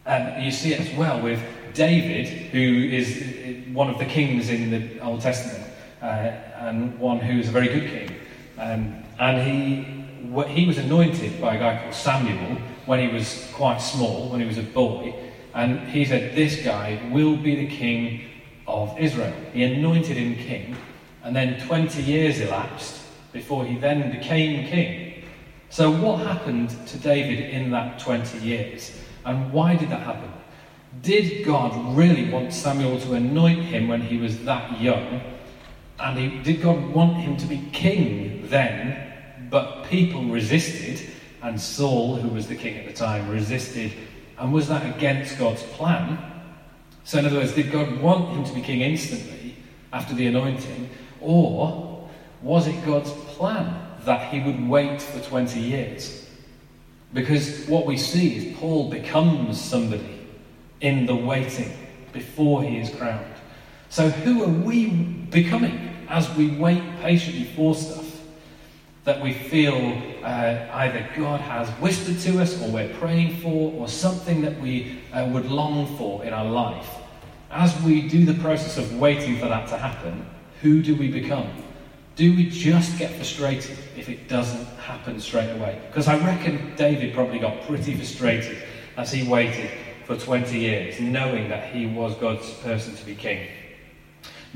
And 0.06 0.44
you 0.44 0.52
see 0.52 0.74
it 0.74 0.80
as 0.80 0.98
well 0.98 1.22
with 1.22 1.40
David, 1.74 2.28
who 2.28 2.60
is 2.60 3.68
one 3.74 3.90
of 3.90 4.00
the 4.00 4.06
kings 4.06 4.50
in 4.50 4.72
the 4.72 5.00
Old 5.02 5.22
Testament, 5.22 5.64
uh, 6.02 6.06
and 6.06 6.98
one 6.98 7.20
who 7.20 7.40
is 7.40 7.50
a 7.50 7.52
very 7.52 7.68
good 7.68 7.90
king. 7.90 8.17
Um, 8.58 9.04
and 9.20 9.42
he, 9.42 10.44
he 10.46 10.66
was 10.66 10.78
anointed 10.78 11.40
by 11.40 11.56
a 11.56 11.60
guy 11.60 11.82
called 11.82 11.94
Samuel 11.94 12.58
when 12.86 13.00
he 13.00 13.14
was 13.14 13.50
quite 13.54 13.78
small, 13.78 14.30
when 14.30 14.40
he 14.40 14.48
was 14.48 14.58
a 14.58 14.64
boy. 14.64 15.14
And 15.54 15.88
he 15.90 16.06
said, 16.06 16.36
This 16.36 16.64
guy 16.64 17.00
will 17.12 17.36
be 17.36 17.56
the 17.56 17.68
king 17.68 18.22
of 18.68 18.98
Israel. 19.00 19.34
He 19.54 19.64
anointed 19.64 20.18
him 20.18 20.36
king, 20.36 20.76
and 21.24 21.36
then 21.36 21.60
20 21.68 22.02
years 22.02 22.40
elapsed 22.40 23.02
before 23.32 23.66
he 23.66 23.78
then 23.78 24.12
became 24.12 24.68
king. 24.68 25.24
So, 25.70 25.92
what 25.92 26.26
happened 26.26 26.70
to 26.88 26.98
David 26.98 27.50
in 27.50 27.72
that 27.72 28.00
20 28.00 28.40
years? 28.40 28.98
And 29.26 29.52
why 29.52 29.76
did 29.76 29.90
that 29.90 30.02
happen? 30.02 30.32
Did 31.02 31.46
God 31.46 31.96
really 31.96 32.30
want 32.30 32.54
Samuel 32.54 33.00
to 33.02 33.14
anoint 33.14 33.64
him 33.64 33.88
when 33.88 34.02
he 34.02 34.18
was 34.18 34.44
that 34.46 34.80
young? 34.80 35.22
And 36.00 36.18
he, 36.18 36.40
did 36.44 36.62
God 36.62 36.94
want 36.94 37.18
him 37.18 37.38
to 37.38 37.46
be 37.46 37.70
king 37.72 38.48
then? 38.50 39.14
But 39.50 39.86
people 39.86 40.24
resisted, 40.26 41.10
and 41.42 41.60
Saul, 41.60 42.16
who 42.16 42.30
was 42.30 42.48
the 42.48 42.56
king 42.56 42.78
at 42.78 42.86
the 42.86 42.94
time, 42.94 43.30
resisted 43.30 43.94
and 44.38 44.54
was 44.54 44.68
that 44.68 44.96
against 44.96 45.40
God's 45.40 45.64
plan? 45.64 46.18
So, 47.04 47.20
in 47.20 47.26
other 47.26 47.38
words, 47.38 47.54
did 47.54 47.72
God 47.72 48.00
want 48.00 48.30
him 48.30 48.44
to 48.44 48.54
be 48.54 48.62
king 48.62 48.82
instantly 48.82 49.56
after 49.92 50.14
the 50.14 50.28
anointing? 50.28 50.90
Or 51.22 52.08
was 52.42 52.68
it 52.68 52.86
God's 52.86 53.12
plan 53.12 53.74
that 54.02 54.32
he 54.32 54.42
would 54.42 54.68
wait 54.68 55.02
for 55.02 55.20
20 55.22 55.60
years? 55.60 56.30
Because 57.14 57.66
what 57.68 57.86
we 57.86 57.98
see 57.98 58.36
is 58.36 58.58
Paul 58.58 58.90
becomes 58.90 59.60
somebody 59.60 60.28
in 60.82 61.06
the 61.06 61.16
waiting 61.16 61.72
before 62.14 62.62
he 62.62 62.78
is 62.78 62.94
crowned. 62.94 63.26
So, 63.90 64.10
who 64.10 64.44
are 64.44 64.64
we 64.64 64.90
becoming 64.90 65.90
as 66.10 66.30
we 66.36 66.50
wait 66.52 66.84
patiently 67.02 67.46
for 67.56 67.76
stuff? 67.76 68.08
that 69.08 69.22
we 69.22 69.32
feel 69.32 69.74
uh, 70.22 70.68
either 70.74 71.08
God 71.16 71.40
has 71.40 71.70
whispered 71.80 72.20
to 72.20 72.42
us 72.42 72.62
or 72.62 72.70
we're 72.70 72.94
praying 72.96 73.38
for 73.38 73.72
or 73.72 73.88
something 73.88 74.42
that 74.42 74.60
we 74.60 75.00
uh, 75.14 75.26
would 75.32 75.46
long 75.46 75.96
for 75.96 76.26
in 76.26 76.34
our 76.34 76.44
life. 76.44 76.94
As 77.50 77.74
we 77.84 78.06
do 78.06 78.26
the 78.26 78.34
process 78.42 78.78
of 78.78 79.00
waiting 79.00 79.38
for 79.40 79.46
that 79.46 79.70
to 79.70 79.78
happen, 79.78 80.26
who 80.62 80.84
do 80.84 80.94
we 80.94 81.08
become? 81.10 81.48
Do 82.18 82.36
we 82.36 82.50
just 82.50 83.00
get 83.00 83.16
frustrated 83.16 83.78
if 83.96 84.10
it 84.10 84.28
doesn't 84.28 84.66
happen 84.80 85.22
straight 85.22 85.52
away? 85.52 85.82
Because 85.88 86.10
I 86.10 86.18
reckon 86.18 86.76
David 86.76 87.14
probably 87.14 87.40
got 87.40 87.66
pretty 87.66 87.96
frustrated 87.96 88.58
as 88.98 89.10
he 89.10 89.26
waited 89.26 89.72
for 90.04 90.18
20 90.18 90.60
years, 90.60 91.00
knowing 91.00 91.48
that 91.48 91.74
he 91.74 91.86
was 91.86 92.14
God's 92.16 92.52
person 92.56 92.94
to 92.94 93.06
be 93.06 93.16
king. 93.16 93.48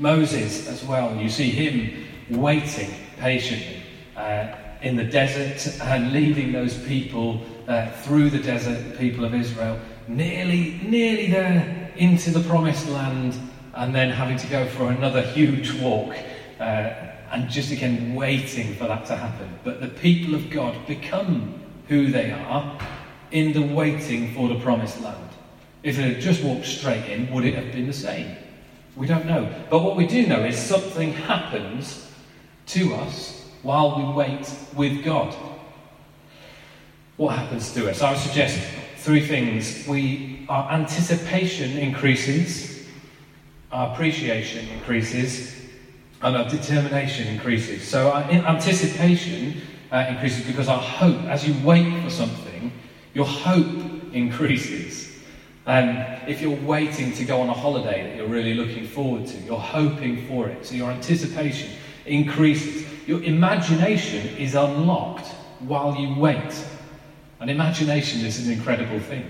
Moses, 0.02 0.66
as 0.66 0.82
well, 0.82 1.16
you 1.16 1.28
see 1.28 1.48
him 1.48 2.04
waiting 2.28 2.90
patiently 3.18 3.80
uh, 4.16 4.48
in 4.82 4.96
the 4.96 5.04
desert 5.04 5.80
and 5.80 6.12
leading 6.12 6.50
those 6.50 6.76
people 6.86 7.40
uh, 7.68 7.88
through 8.02 8.28
the 8.28 8.40
desert, 8.40 8.82
the 8.90 8.98
people 8.98 9.24
of 9.24 9.32
Israel, 9.32 9.78
nearly, 10.08 10.80
nearly 10.82 11.30
there 11.30 11.92
into 11.94 12.32
the 12.32 12.40
promised 12.48 12.88
land, 12.88 13.38
and 13.74 13.94
then 13.94 14.10
having 14.10 14.36
to 14.36 14.46
go 14.48 14.66
for 14.66 14.90
another 14.90 15.22
huge 15.22 15.72
walk. 15.80 16.16
Uh, 16.58 16.90
and 17.30 17.48
just 17.48 17.70
again 17.72 18.14
waiting 18.14 18.74
for 18.74 18.86
that 18.88 19.06
to 19.06 19.16
happen. 19.16 19.48
But 19.64 19.80
the 19.80 19.88
people 19.88 20.34
of 20.34 20.50
God 20.50 20.86
become 20.86 21.60
who 21.88 22.10
they 22.10 22.30
are 22.30 22.78
in 23.30 23.52
the 23.52 23.62
waiting 23.62 24.34
for 24.34 24.48
the 24.48 24.58
promised 24.60 25.00
land. 25.00 25.30
If 25.82 25.96
they 25.96 26.12
had 26.12 26.20
just 26.20 26.42
walked 26.42 26.66
straight 26.66 27.06
in, 27.06 27.32
would 27.32 27.44
it 27.44 27.54
have 27.54 27.72
been 27.72 27.86
the 27.86 27.92
same? 27.92 28.36
We 28.96 29.06
don't 29.06 29.26
know. 29.26 29.52
But 29.70 29.82
what 29.82 29.96
we 29.96 30.06
do 30.06 30.26
know 30.26 30.44
is 30.44 30.58
something 30.58 31.12
happens 31.12 32.10
to 32.68 32.94
us 32.94 33.48
while 33.62 33.96
we 33.96 34.12
wait 34.12 34.52
with 34.74 35.04
God. 35.04 35.34
What 37.16 37.36
happens 37.36 37.72
to 37.74 37.90
us? 37.90 38.02
I 38.02 38.12
would 38.12 38.20
suggest 38.20 38.58
three 38.96 39.24
things. 39.26 39.86
We, 39.86 40.46
our 40.48 40.70
anticipation 40.72 41.78
increases, 41.78 42.86
our 43.70 43.92
appreciation 43.92 44.68
increases, 44.68 45.54
and 46.20 46.36
our 46.36 46.48
determination 46.48 47.26
increases. 47.28 47.86
So 47.86 48.10
our 48.10 48.22
anticipation 48.22 49.60
uh, 49.90 50.06
increases 50.08 50.46
because 50.46 50.68
our 50.68 50.78
hope, 50.78 51.20
as 51.24 51.46
you 51.46 51.54
wait 51.66 52.02
for 52.02 52.10
something, 52.10 52.72
your 53.14 53.26
hope 53.26 54.12
increases. 54.12 55.11
And 55.66 56.28
if 56.28 56.40
you're 56.40 56.60
waiting 56.62 57.12
to 57.12 57.24
go 57.24 57.40
on 57.40 57.48
a 57.48 57.54
holiday 57.54 58.02
that 58.02 58.16
you're 58.16 58.26
really 58.26 58.54
looking 58.54 58.86
forward 58.86 59.26
to, 59.28 59.38
you're 59.38 59.58
hoping 59.58 60.26
for 60.26 60.48
it. 60.48 60.66
So 60.66 60.74
your 60.74 60.90
anticipation 60.90 61.70
increases. 62.04 62.84
Your 63.06 63.22
imagination 63.22 64.36
is 64.36 64.54
unlocked 64.54 65.28
while 65.60 65.94
you 65.94 66.18
wait. 66.18 66.66
And 67.40 67.50
imagination 67.50 68.24
is 68.24 68.44
an 68.44 68.52
incredible 68.52 69.00
thing. 69.00 69.24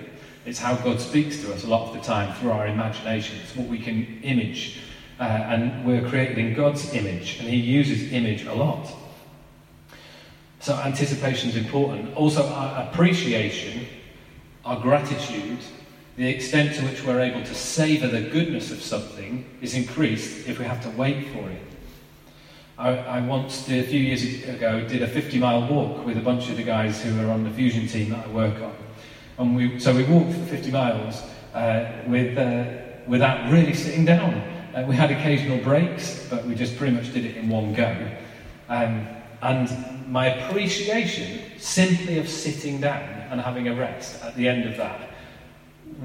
It's 0.45 0.59
how 0.59 0.75
God 0.77 1.01
speaks 1.01 1.41
to 1.43 1.53
us 1.53 1.65
a 1.65 1.69
lot 1.69 1.89
of 1.89 1.95
the 1.95 2.01
time 2.01 2.35
through 2.35 2.51
our 2.51 2.67
imagination. 2.67 3.39
It's 3.43 3.55
what 3.55 3.69
we 3.69 3.79
can 3.79 4.21
image. 4.23 4.81
Uh, 5.21 5.25
and 5.25 5.85
we're 5.85 6.07
created 6.09 6.37
in 6.39 6.53
God's 6.53 6.93
image, 6.95 7.39
and 7.39 7.49
He 7.49 7.57
uses 7.57 8.13
image 8.13 8.45
a 8.45 8.55
lot. 8.55 8.91
So 10.59 10.75
anticipation 10.75 11.51
is 11.51 11.57
important. 11.57 12.15
Also, 12.17 12.45
our 12.47 12.89
appreciation, 12.89 13.87
our 14.65 14.81
gratitude, 14.81 15.59
the 16.23 16.29
extent 16.29 16.75
to 16.77 16.85
which 16.85 17.03
we're 17.03 17.21
able 17.21 17.43
to 17.43 17.55
savour 17.55 18.07
the 18.07 18.21
goodness 18.21 18.71
of 18.71 18.81
something 18.81 19.45
is 19.61 19.75
increased 19.75 20.47
if 20.47 20.57
we 20.57 20.65
have 20.65 20.81
to 20.81 20.91
wait 20.91 21.27
for 21.33 21.51
it. 21.51 21.63
I, 22.79 22.91
I 22.91 23.21
once, 23.21 23.67
did, 23.67 23.85
a 23.85 23.89
few 23.89 23.99
years 23.99 24.23
ago, 24.49 24.87
did 24.87 25.03
a 25.03 25.09
50 25.09 25.41
mile 25.41 25.67
walk 25.67 26.07
with 26.07 26.17
a 26.17 26.21
bunch 26.21 26.49
of 26.49 26.57
the 26.57 26.63
guys 26.63 27.03
who 27.03 27.21
are 27.21 27.31
on 27.31 27.43
the 27.43 27.51
fusion 27.51 27.89
team 27.89 28.11
that 28.11 28.25
I 28.25 28.29
work 28.31 28.55
on. 28.63 28.75
And 29.39 29.57
we, 29.57 29.81
so 29.81 29.93
we 29.95 30.05
walked 30.05 30.33
for 30.33 30.45
50 30.47 30.71
miles 30.71 31.23
uh, 31.55 31.91
with, 32.07 32.39
uh, 32.39 32.67
without 33.09 33.51
really 33.51 33.75
sitting 33.75 34.05
down. 34.05 34.35
Uh, 34.75 34.85
we 34.87 34.95
had 34.95 35.11
occasional 35.11 35.59
breaks, 35.59 36.29
but 36.31 36.47
we 36.47 36.55
just 36.55 36.77
pretty 36.77 36.95
much 36.95 37.13
did 37.13 37.25
it 37.25 37.37
in 37.37 37.49
one 37.49 37.75
go. 37.75 38.11
Um, 38.69 39.09
and 39.43 40.09
my 40.09 40.27
appreciation 40.27 41.41
simply 41.59 42.19
of 42.19 42.29
sitting 42.29 42.81
down 42.81 43.03
and 43.31 43.41
having 43.41 43.67
a 43.67 43.75
rest 43.75 44.23
at 44.23 44.37
the 44.37 44.47
end 44.47 44.69
of 44.69 44.77
that 44.77 45.12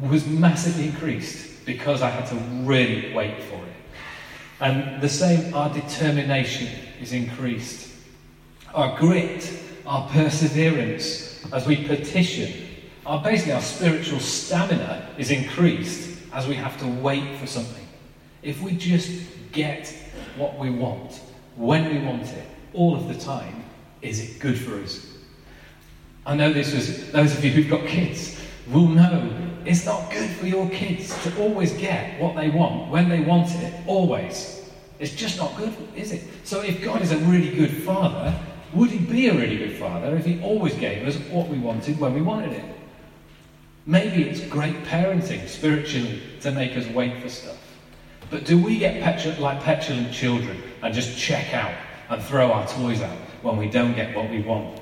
was 0.10 0.26
massively 0.28 0.88
increased 0.88 1.66
because 1.66 2.02
I 2.02 2.10
had 2.10 2.26
to 2.28 2.36
really 2.64 3.14
wait 3.14 3.44
for 3.44 3.56
it. 3.56 3.74
And 4.60 5.02
the 5.02 5.10
same, 5.10 5.54
our 5.54 5.72
determination 5.72 6.68
is 7.00 7.14
increased. 7.14 7.94
Our 8.74 8.98
grit, 8.98 9.52
our 9.86 10.08
perseverance 10.10 11.28
as 11.54 11.66
we 11.66 11.88
petition, 11.88 12.68
our 13.06 13.22
basically 13.22 13.54
our 13.54 13.62
spiritual 13.62 14.20
stamina 14.20 15.10
is 15.18 15.32
increased 15.32 16.20
as 16.34 16.48
we 16.48 16.56
have 16.56 16.78
to 16.80 16.88
wait 16.88 17.38
for 17.38 17.48
something. 17.48 17.88
If 18.42 18.62
we 18.62 18.74
just 18.74 19.12
get 19.52 19.94
what 20.36 20.58
we 20.58 20.70
want, 20.70 21.22
when 21.56 21.94
we 21.94 22.06
want 22.06 22.24
it, 22.24 22.48
all 22.74 22.96
of 22.96 23.08
the 23.08 23.16
time, 23.16 23.64
is 24.02 24.20
it 24.20 24.40
good 24.40 24.58
for 24.58 24.76
us? 24.82 25.06
I 26.26 26.36
know 26.36 26.52
this 26.52 26.74
was, 26.74 27.12
those 27.12 27.36
of 27.36 27.44
you 27.44 27.52
who've 27.52 27.70
got 27.70 27.88
kids 27.88 28.40
will 28.68 28.88
know 28.88 29.32
it's 29.68 29.86
not 29.86 30.10
good 30.12 30.30
for 30.30 30.48
your 30.48 30.70
kids 30.70 31.10
to 31.24 31.38
always 31.42 31.74
get 31.74 32.20
what 32.22 32.36
they 32.36 32.50
want 32.50 32.90
when 32.90 33.10
they 33.10 33.20
want 33.20 33.54
it, 33.56 33.74
always. 33.86 34.72
It's 34.98 35.14
just 35.14 35.38
not 35.38 35.58
good, 35.58 35.76
is 35.94 36.14
it? 36.14 36.24
So 36.46 36.62
if 36.62 36.82
God 36.82 37.02
is 37.02 37.12
a 37.12 37.18
really 37.20 37.54
good 37.54 37.84
father, 37.84 38.34
would 38.74 38.90
he 38.90 39.00
be 39.00 39.28
a 39.28 39.34
really 39.34 39.58
good 39.58 39.74
father 39.74 40.16
if 40.16 40.26
he 40.26 40.42
always 40.42 40.74
gave 40.76 41.06
us 41.06 41.18
what 41.30 41.50
we 41.50 41.58
wanted 41.58 42.00
when 42.00 42.14
we 42.14 42.22
wanted 42.22 42.54
it? 42.54 42.66
Maybe 43.86 44.24
it's 44.24 44.42
great 44.48 44.76
parenting 44.86 45.48
spiritually 45.48 46.22
to 46.42 46.52
make 46.52 46.78
us 46.78 46.88
wait 46.88 47.22
for 47.22 47.28
stuff. 47.28 47.58
But 48.30 48.46
do 48.46 48.62
we 48.62 48.78
get 48.78 49.04
petulant, 49.04 49.42
like 49.42 49.62
petulant 49.62 50.14
children 50.14 50.62
and 50.82 50.94
just 50.94 51.18
check 51.18 51.54
out 51.54 51.74
and 52.10 52.24
throw 52.24 52.52
our 52.52 52.66
toys 52.68 53.02
out 53.02 53.18
when 53.42 53.58
we 53.58 53.70
don't 53.70 53.96
get 53.96 54.16
what 54.16 54.30
we 54.30 54.42
want? 54.42 54.80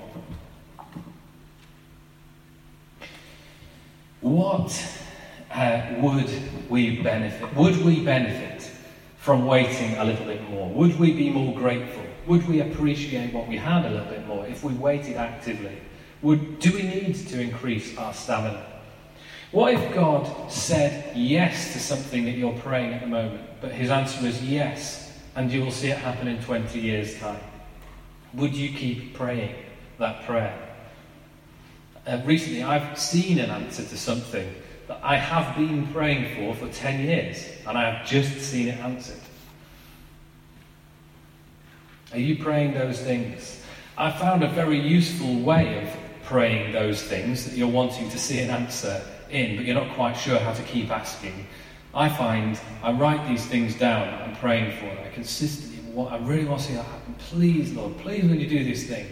What 4.21 4.99
uh, 5.51 5.81
would 5.99 6.29
we 6.69 7.01
benefit? 7.01 7.55
Would 7.55 7.83
we 7.83 8.03
benefit 8.03 8.71
from 9.17 9.45
waiting 9.45 9.95
a 9.97 10.03
little 10.03 10.25
bit 10.25 10.47
more? 10.49 10.69
Would 10.69 10.99
we 10.99 11.13
be 11.13 11.29
more 11.29 11.55
grateful? 11.55 12.03
Would 12.27 12.47
we 12.47 12.61
appreciate 12.61 13.33
what 13.33 13.47
we 13.47 13.57
had 13.57 13.85
a 13.85 13.89
little 13.89 14.07
bit 14.07 14.25
more 14.27 14.45
if 14.47 14.63
we 14.63 14.73
waited 14.73 15.15
actively? 15.15 15.77
Would, 16.21 16.59
do 16.59 16.73
we 16.73 16.83
need 16.83 17.15
to 17.27 17.39
increase 17.39 17.97
our 17.97 18.13
stamina? 18.13 18.65
What 19.51 19.73
if 19.73 19.93
God 19.93 20.51
said 20.51 21.15
yes 21.15 21.73
to 21.73 21.79
something 21.79 22.25
that 22.25 22.31
you're 22.31 22.57
praying 22.59 22.93
at 22.93 23.01
the 23.01 23.07
moment, 23.07 23.41
but 23.61 23.71
his 23.71 23.89
answer 23.89 24.25
is 24.25 24.43
yes, 24.43 25.19
and 25.35 25.51
you 25.51 25.61
will 25.61 25.71
see 25.71 25.89
it 25.89 25.97
happen 25.97 26.27
in 26.27 26.41
20 26.43 26.79
years' 26.79 27.17
time? 27.19 27.39
Would 28.33 28.55
you 28.55 28.77
keep 28.77 29.13
praying 29.13 29.55
that 29.97 30.25
prayer? 30.25 30.64
Uh, 32.07 32.21
recently, 32.23 32.61
I've 32.61 32.99
seen 32.99 33.39
an 33.39 33.49
answer 33.49 33.83
to 33.83 33.97
something 33.97 34.53
that 34.87 34.99
I 35.01 35.15
have 35.15 35.55
been 35.55 35.87
praying 35.87 36.35
for 36.35 36.53
for 36.55 36.71
10 36.71 37.01
years, 37.01 37.49
and 37.67 37.77
I 37.77 37.89
have 37.89 38.07
just 38.07 38.39
seen 38.41 38.67
it 38.67 38.79
answered. 38.79 39.21
Are 42.11 42.19
you 42.19 42.43
praying 42.43 42.75
those 42.75 43.01
things? 43.01 43.63
I 43.97 44.11
found 44.11 44.43
a 44.43 44.49
very 44.49 44.79
useful 44.79 45.39
way 45.39 45.83
of 45.83 45.89
praying 46.25 46.73
those 46.73 47.01
things 47.01 47.45
that 47.45 47.57
you're 47.57 47.67
wanting 47.67 48.09
to 48.09 48.19
see 48.19 48.39
an 48.39 48.51
answer 48.51 49.01
in, 49.31 49.55
but 49.55 49.65
you're 49.65 49.75
not 49.75 49.95
quite 49.95 50.13
sure 50.13 50.37
how 50.37 50.53
to 50.53 50.63
keep 50.63 50.91
asking. 50.91 51.47
I 51.93 52.09
find 52.09 52.59
I 52.83 52.91
write 52.91 53.27
these 53.27 53.45
things 53.45 53.73
down 53.75 54.07
I'm 54.21 54.35
praying 54.35 54.77
for, 54.77 54.85
I 54.85 55.09
consistently 55.13 55.79
want, 55.91 56.11
I 56.11 56.17
really 56.17 56.45
want 56.45 56.61
to 56.61 56.67
see 56.67 56.73
that 56.73 56.85
happen. 56.85 57.15
Please, 57.17 57.73
Lord, 57.73 57.97
please, 57.97 58.25
when 58.25 58.39
you 58.39 58.47
do 58.47 58.63
this 58.63 58.85
thing, 58.85 59.07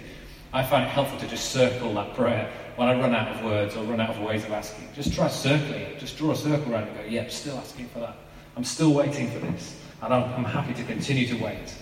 I 0.54 0.62
find 0.62 0.86
it 0.86 0.90
helpful 0.90 1.18
to 1.20 1.28
just 1.28 1.52
circle 1.52 1.96
that 1.96 2.14
prayer 2.14 2.52
when 2.76 2.88
I 2.88 3.00
run 3.00 3.16
out 3.16 3.36
of 3.36 3.44
words 3.44 3.76
or 3.76 3.84
run 3.86 4.00
out 4.00 4.12
of 4.12 4.20
ways 4.20 4.46
of 4.46 4.52
asking. 4.52 4.88
Just 4.94 5.14
try 5.14 5.28
circling 5.28 5.82
it. 5.82 6.00
Just 6.00 6.16
draw 6.16 6.32
a 6.32 6.36
circle 6.36 6.72
around 6.72 6.84
it 6.84 6.90
and 6.90 6.98
go, 6.98 7.06
yep, 7.06 7.32
still 7.32 7.58
asking 7.58 7.88
for 7.88 8.00
that. 8.00 8.16
I'm 8.56 8.64
still 8.64 8.94
waiting 8.94 9.32
for 9.32 9.40
this. 9.40 9.80
And 10.04 10.14
I'm, 10.14 10.32
I'm 10.34 10.44
happy 10.44 10.76
to 10.76 10.84
continue 10.84 11.28
to 11.28 11.44
wait. 11.44 11.74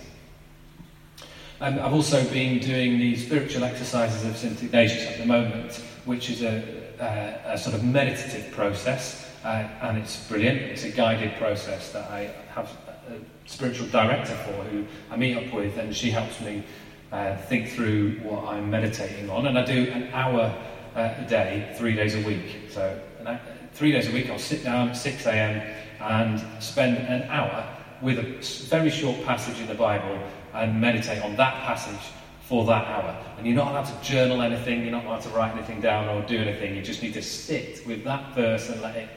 And 1.60 1.80
I've 1.80 1.92
also 1.92 2.24
been 2.30 2.60
doing 2.60 2.98
the 2.98 3.14
spiritual 3.16 3.62
exercises 3.62 4.24
of 4.24 4.36
St. 4.36 4.62
Ignatius 4.62 5.06
at 5.06 5.18
the 5.18 5.26
moment, 5.26 5.76
which 6.06 6.30
is 6.30 6.42
a, 6.42 6.64
a, 6.98 7.52
a 7.52 7.58
sort 7.58 7.76
of 7.76 7.84
meditative 7.84 8.52
process. 8.52 9.30
Uh, 9.44 9.68
and 9.82 9.98
it's 9.98 10.26
brilliant. 10.28 10.58
It's 10.58 10.84
a 10.84 10.90
guided 10.90 11.34
process 11.36 11.92
that 11.92 12.10
I 12.10 12.32
have 12.54 12.70
a 13.08 13.48
spiritual 13.48 13.88
director 13.88 14.34
for 14.34 14.52
who 14.64 14.86
I 15.10 15.16
meet 15.16 15.36
up 15.36 15.52
with, 15.52 15.76
and 15.76 15.94
she 15.94 16.10
helps 16.10 16.40
me 16.40 16.64
uh, 17.12 17.36
think 17.36 17.68
through 17.68 18.18
what 18.22 18.44
I'm 18.44 18.70
meditating 18.70 19.30
on. 19.30 19.46
And 19.46 19.58
I 19.58 19.64
do 19.64 19.90
an 19.92 20.08
hour 20.12 20.54
uh, 20.96 21.14
a 21.18 21.26
day, 21.28 21.72
three 21.76 21.94
days 21.94 22.14
a 22.14 22.26
week. 22.26 22.70
So, 22.70 22.98
an, 23.20 23.38
three 23.74 23.92
days 23.92 24.08
a 24.08 24.12
week, 24.12 24.30
I'll 24.30 24.38
sit 24.38 24.64
down 24.64 24.88
at 24.88 24.96
6 24.96 25.26
a.m. 25.26 25.74
and 26.00 26.62
spend 26.62 26.96
an 26.98 27.22
hour 27.30 27.66
with 28.00 28.18
a 28.18 28.66
very 28.68 28.90
short 28.90 29.22
passage 29.24 29.60
in 29.60 29.68
the 29.68 29.74
Bible 29.74 30.18
and 30.54 30.80
meditate 30.80 31.22
on 31.22 31.36
that 31.36 31.54
passage 31.62 32.10
for 32.42 32.64
that 32.66 32.86
hour. 32.88 33.16
And 33.38 33.46
you're 33.46 33.56
not 33.56 33.70
allowed 33.70 33.84
to 33.84 34.08
journal 34.08 34.42
anything, 34.42 34.82
you're 34.82 34.90
not 34.90 35.04
allowed 35.04 35.22
to 35.22 35.28
write 35.30 35.54
anything 35.54 35.80
down 35.80 36.08
or 36.08 36.26
do 36.26 36.38
anything. 36.38 36.74
You 36.74 36.82
just 36.82 37.02
need 37.02 37.14
to 37.14 37.22
sit 37.22 37.86
with 37.86 38.04
that 38.04 38.34
verse 38.34 38.68
and 38.68 38.80
let 38.82 38.96
it 38.96 39.08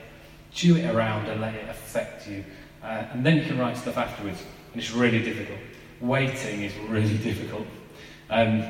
chew 0.51 0.77
it 0.77 0.85
around 0.93 1.27
and 1.27 1.41
let 1.41 1.53
it 1.55 1.67
affect 1.69 2.27
you. 2.27 2.43
Uh, 2.81 3.03
and 3.11 3.25
then 3.25 3.37
you 3.37 3.43
can 3.43 3.57
write 3.57 3.77
stuff 3.77 3.97
afterwards. 3.97 4.41
And 4.71 4.81
it's 4.81 4.91
really 4.91 5.21
difficult. 5.21 5.59
Waiting 6.01 6.63
is 6.63 6.73
really 6.87 7.17
difficult. 7.29 7.67
Um, 8.29 8.63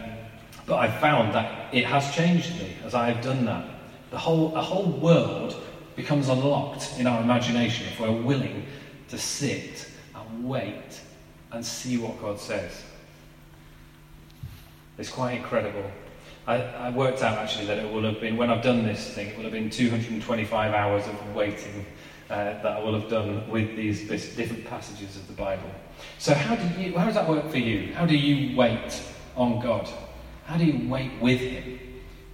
but 0.65 0.77
I've 0.77 0.99
found 0.99 1.33
that 1.33 1.73
it 1.73 1.85
has 1.85 2.13
changed 2.13 2.59
me 2.59 2.75
as 2.83 2.93
I 2.95 3.11
have 3.11 3.23
done 3.23 3.45
that. 3.45 3.65
The 4.11 4.17
whole, 4.17 4.55
a 4.55 4.61
whole 4.61 4.85
world 4.85 5.61
becomes 5.95 6.29
unlocked 6.29 6.99
in 6.99 7.07
our 7.07 7.21
imagination 7.21 7.87
if 7.87 7.99
we're 7.99 8.11
willing 8.11 8.65
to 9.09 9.17
sit 9.17 9.89
and 10.15 10.47
wait 10.47 11.01
and 11.51 11.65
see 11.65 11.97
what 11.97 12.19
God 12.19 12.39
says. 12.39 12.83
It's 14.97 15.09
quite 15.09 15.37
incredible. 15.37 15.89
I, 16.47 16.61
I, 16.61 16.89
worked 16.91 17.23
out 17.23 17.37
actually 17.37 17.65
that 17.67 17.79
it 17.79 17.91
will 17.91 18.03
have 18.03 18.21
been, 18.21 18.37
when 18.37 18.49
I've 18.49 18.63
done 18.63 18.83
this 18.83 19.09
thing, 19.13 19.29
it 19.29 19.35
will 19.35 19.43
have 19.43 19.51
been 19.51 19.69
225 19.69 20.73
hours 20.73 21.07
of 21.07 21.35
waiting 21.35 21.85
uh, 22.29 22.35
that 22.35 22.65
I 22.65 22.79
will 22.79 22.99
have 22.99 23.09
done 23.09 23.49
with 23.49 23.75
these 23.75 24.07
different 24.07 24.65
passages 24.65 25.15
of 25.15 25.27
the 25.27 25.33
Bible. 25.33 25.69
So, 26.19 26.33
how, 26.33 26.55
do 26.55 26.81
you, 26.81 26.97
how 26.97 27.05
does 27.05 27.15
that 27.15 27.27
work 27.27 27.49
for 27.49 27.57
you? 27.57 27.93
How 27.93 28.05
do 28.05 28.15
you 28.15 28.55
wait 28.55 29.01
on 29.35 29.59
God? 29.59 29.89
How 30.45 30.57
do 30.57 30.65
you 30.65 30.89
wait 30.89 31.11
with 31.21 31.39
Him? 31.39 31.79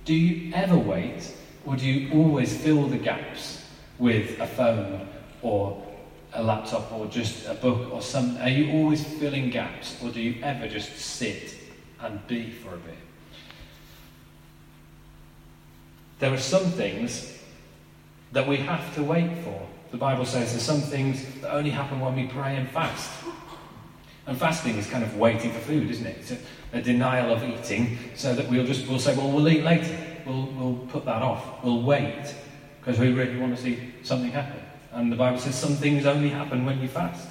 Do 0.06 0.14
you 0.14 0.54
ever 0.54 0.78
wait, 0.78 1.32
or 1.66 1.76
do 1.76 1.86
you 1.86 2.12
always 2.14 2.56
fill 2.56 2.88
the 2.88 2.98
gaps 2.98 3.66
with 4.00 4.40
a 4.40 4.48
phone 4.48 5.08
or 5.42 5.86
a 6.34 6.42
laptop 6.42 6.92
or 6.92 7.06
just 7.08 7.48
a 7.48 7.54
book 7.54 7.94
or 7.94 8.02
some? 8.02 8.38
Are 8.38 8.50
you 8.50 8.72
always 8.72 9.04
filling 9.04 9.50
gaps, 9.50 10.02
or 10.04 10.10
do 10.10 10.22
you 10.22 10.42
ever 10.44 10.68
just 10.68 10.98
sit 10.98 11.56
and 12.00 12.26
be 12.28 12.50
for 12.50 12.74
a 12.74 12.78
bit? 12.78 12.98
There 16.20 16.34
are 16.34 16.38
some 16.38 16.66
things 16.66 17.38
that 18.32 18.48
we 18.48 18.58
have 18.58 18.94
to 18.96 19.04
wait 19.04 19.44
for. 19.44 19.68
The 19.92 19.98
Bible 19.98 20.26
says 20.26 20.52
there's 20.52 20.64
some 20.64 20.80
things 20.80 21.26
that 21.42 21.54
only 21.54 21.72
happen 21.72 22.00
when 22.00 22.16
we 22.16 22.28
pray 22.28 22.56
and 22.56 22.70
fast. 22.70 23.10
And 24.32 24.40
fasting 24.40 24.78
is 24.78 24.90
kind 24.90 25.04
of 25.04 25.18
waiting 25.18 25.52
for 25.52 25.60
food, 25.60 25.92
isn't 25.92 26.06
it? 26.06 26.16
It's 26.22 26.32
a, 26.32 26.38
a 26.72 26.82
denial 26.82 27.34
of 27.34 27.44
eating 27.44 27.98
so 28.16 28.34
that 28.34 28.50
we'll 28.50 28.66
just 28.66 28.88
we'll 28.88 28.98
say, 28.98 29.14
well, 29.14 29.30
we'll 29.30 29.50
eat 29.50 29.62
later. 29.62 29.94
We'll, 30.26 30.46
we'll 30.46 30.88
put 30.88 31.04
that 31.04 31.22
off. 31.22 31.62
We'll 31.66 31.82
wait 31.82 32.34
because 32.80 32.98
we 32.98 33.12
really 33.12 33.38
want 33.38 33.58
to 33.58 33.62
see 33.62 33.92
something 34.04 34.32
happen. 34.32 34.62
And 34.94 35.12
the 35.12 35.18
Bible 35.18 35.38
says 35.38 35.60
some 35.60 35.76
things 35.76 36.06
only 36.06 36.30
happen 36.30 36.66
when 36.66 36.80
you 36.82 36.88
fast. 36.88 37.28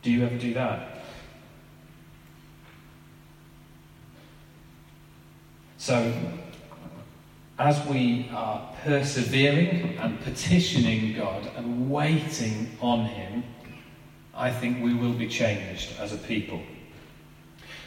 Do 0.00 0.10
you 0.10 0.24
ever 0.24 0.38
do 0.38 0.54
that? 0.54 1.02
So, 5.76 6.10
as 7.58 7.86
we 7.86 8.30
are 8.32 8.66
persevering 8.82 9.98
and 9.98 10.18
petitioning 10.22 11.14
God 11.14 11.50
and 11.54 11.90
waiting 11.90 12.78
on 12.80 13.04
Him, 13.04 13.44
I 14.34 14.50
think 14.50 14.82
we 14.82 14.94
will 14.94 15.12
be 15.12 15.28
changed 15.28 15.92
as 15.98 16.12
a 16.12 16.18
people. 16.18 16.62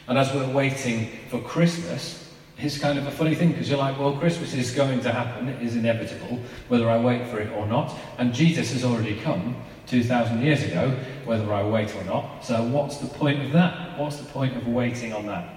And 0.06 0.18
as 0.18 0.32
we're 0.34 0.50
waiting 0.50 1.10
for 1.30 1.40
Christmas, 1.40 2.32
it's 2.58 2.78
kind 2.78 2.98
of 2.98 3.06
a 3.06 3.10
funny 3.10 3.34
thing 3.34 3.52
because 3.52 3.68
you're 3.68 3.78
like, 3.78 3.98
well, 3.98 4.16
Christmas 4.16 4.54
is 4.54 4.70
going 4.70 5.00
to 5.00 5.12
happen, 5.12 5.48
it 5.48 5.60
is 5.62 5.76
inevitable, 5.76 6.40
whether 6.68 6.88
I 6.88 6.98
wait 6.98 7.26
for 7.28 7.40
it 7.40 7.50
or 7.52 7.66
not. 7.66 7.94
And 8.18 8.32
Jesus 8.32 8.72
has 8.72 8.84
already 8.84 9.18
come 9.20 9.56
2,000 9.86 10.42
years 10.42 10.62
ago, 10.62 10.96
whether 11.24 11.52
I 11.52 11.62
wait 11.64 11.94
or 11.96 12.04
not. 12.04 12.44
So, 12.44 12.62
what's 12.62 12.98
the 12.98 13.06
point 13.06 13.42
of 13.42 13.52
that? 13.52 13.98
What's 13.98 14.16
the 14.16 14.24
point 14.26 14.56
of 14.56 14.68
waiting 14.68 15.12
on 15.12 15.26
that? 15.26 15.48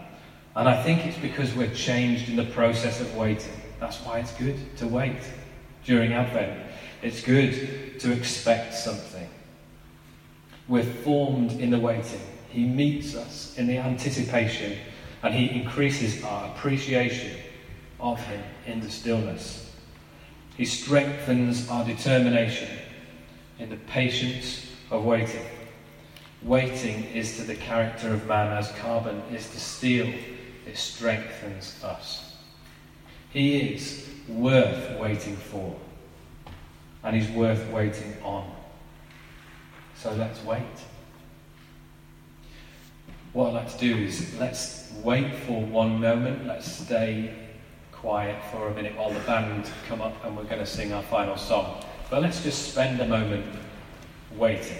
And 0.56 0.68
I 0.68 0.82
think 0.82 1.06
it's 1.06 1.18
because 1.20 1.54
we're 1.54 1.74
changed 1.74 2.30
in 2.30 2.36
the 2.36 2.46
process 2.46 3.00
of 3.00 3.16
waiting. 3.16 3.54
That's 3.80 3.98
why 3.98 4.20
it's 4.20 4.34
good 4.34 4.58
to 4.78 4.88
wait 4.88 5.22
during 5.86 6.14
Advent. 6.14 6.60
It's 7.04 7.22
good 7.22 8.00
to 8.00 8.12
expect 8.12 8.74
something. 8.74 9.30
We're 10.68 10.84
formed 10.84 11.54
in 11.54 11.70
the 11.70 11.80
waiting. 11.80 12.22
He 12.50 12.66
meets 12.66 13.16
us 13.16 13.58
in 13.58 13.68
the 13.68 13.78
anticipation 13.78 14.78
and 15.24 15.34
he 15.34 15.62
increases 15.62 16.24
our 16.24 16.52
appreciation 16.52 17.38
of 18.00 18.20
him 18.20 18.42
in 18.66 18.80
the 18.80 18.90
stillness. 18.90 19.72
He 20.56 20.66
strengthens 20.66 21.70
our 21.70 21.86
determination 21.86 22.70
in 23.60 23.70
the 23.70 23.78
patience 23.78 24.66
of 24.92 25.06
waiting. 25.06 25.46
Waiting 26.44 27.04
is 27.06 27.38
to 27.38 27.44
the 27.44 27.56
character 27.56 28.14
of 28.14 28.28
man 28.28 28.56
as 28.56 28.72
carbon 28.74 29.22
is 29.32 29.50
to 29.50 29.60
steel, 29.60 30.14
it 30.66 30.78
strengthens 30.78 31.82
us. 31.84 32.36
He 33.32 33.74
is 33.74 34.08
worth 34.28 35.00
waiting 35.00 35.36
for, 35.36 35.76
and 37.04 37.16
he's 37.16 37.30
worth 37.30 37.68
waiting 37.72 38.16
on. 38.24 38.57
So 40.02 40.14
let's 40.14 40.44
wait. 40.44 40.62
What 43.34 43.48
I'd 43.48 43.54
like 43.54 43.72
to 43.74 43.80
do 43.80 43.98
is 43.98 44.38
let's 44.40 44.92
wait 45.04 45.34
for 45.46 45.62
one 45.62 46.00
moment, 46.00 46.46
let's 46.46 46.72
stay 46.72 47.34
quiet 47.92 48.42
for 48.52 48.68
a 48.68 48.74
minute 48.74 48.96
while 48.96 49.12
the 49.12 49.20
band 49.22 49.70
come 49.88 50.02
up 50.02 50.24
and 50.24 50.38
we're 50.38 50.44
going 50.44 50.60
to 50.60 50.66
sing 50.66 50.94
our 50.94 51.04
final 51.04 51.36
song. 51.36 51.84
But 52.10 52.22
let's 52.22 52.44
just 52.44 52.72
spend 52.72 53.00
a 53.02 53.08
moment 53.08 53.46
waiting. 54.36 54.78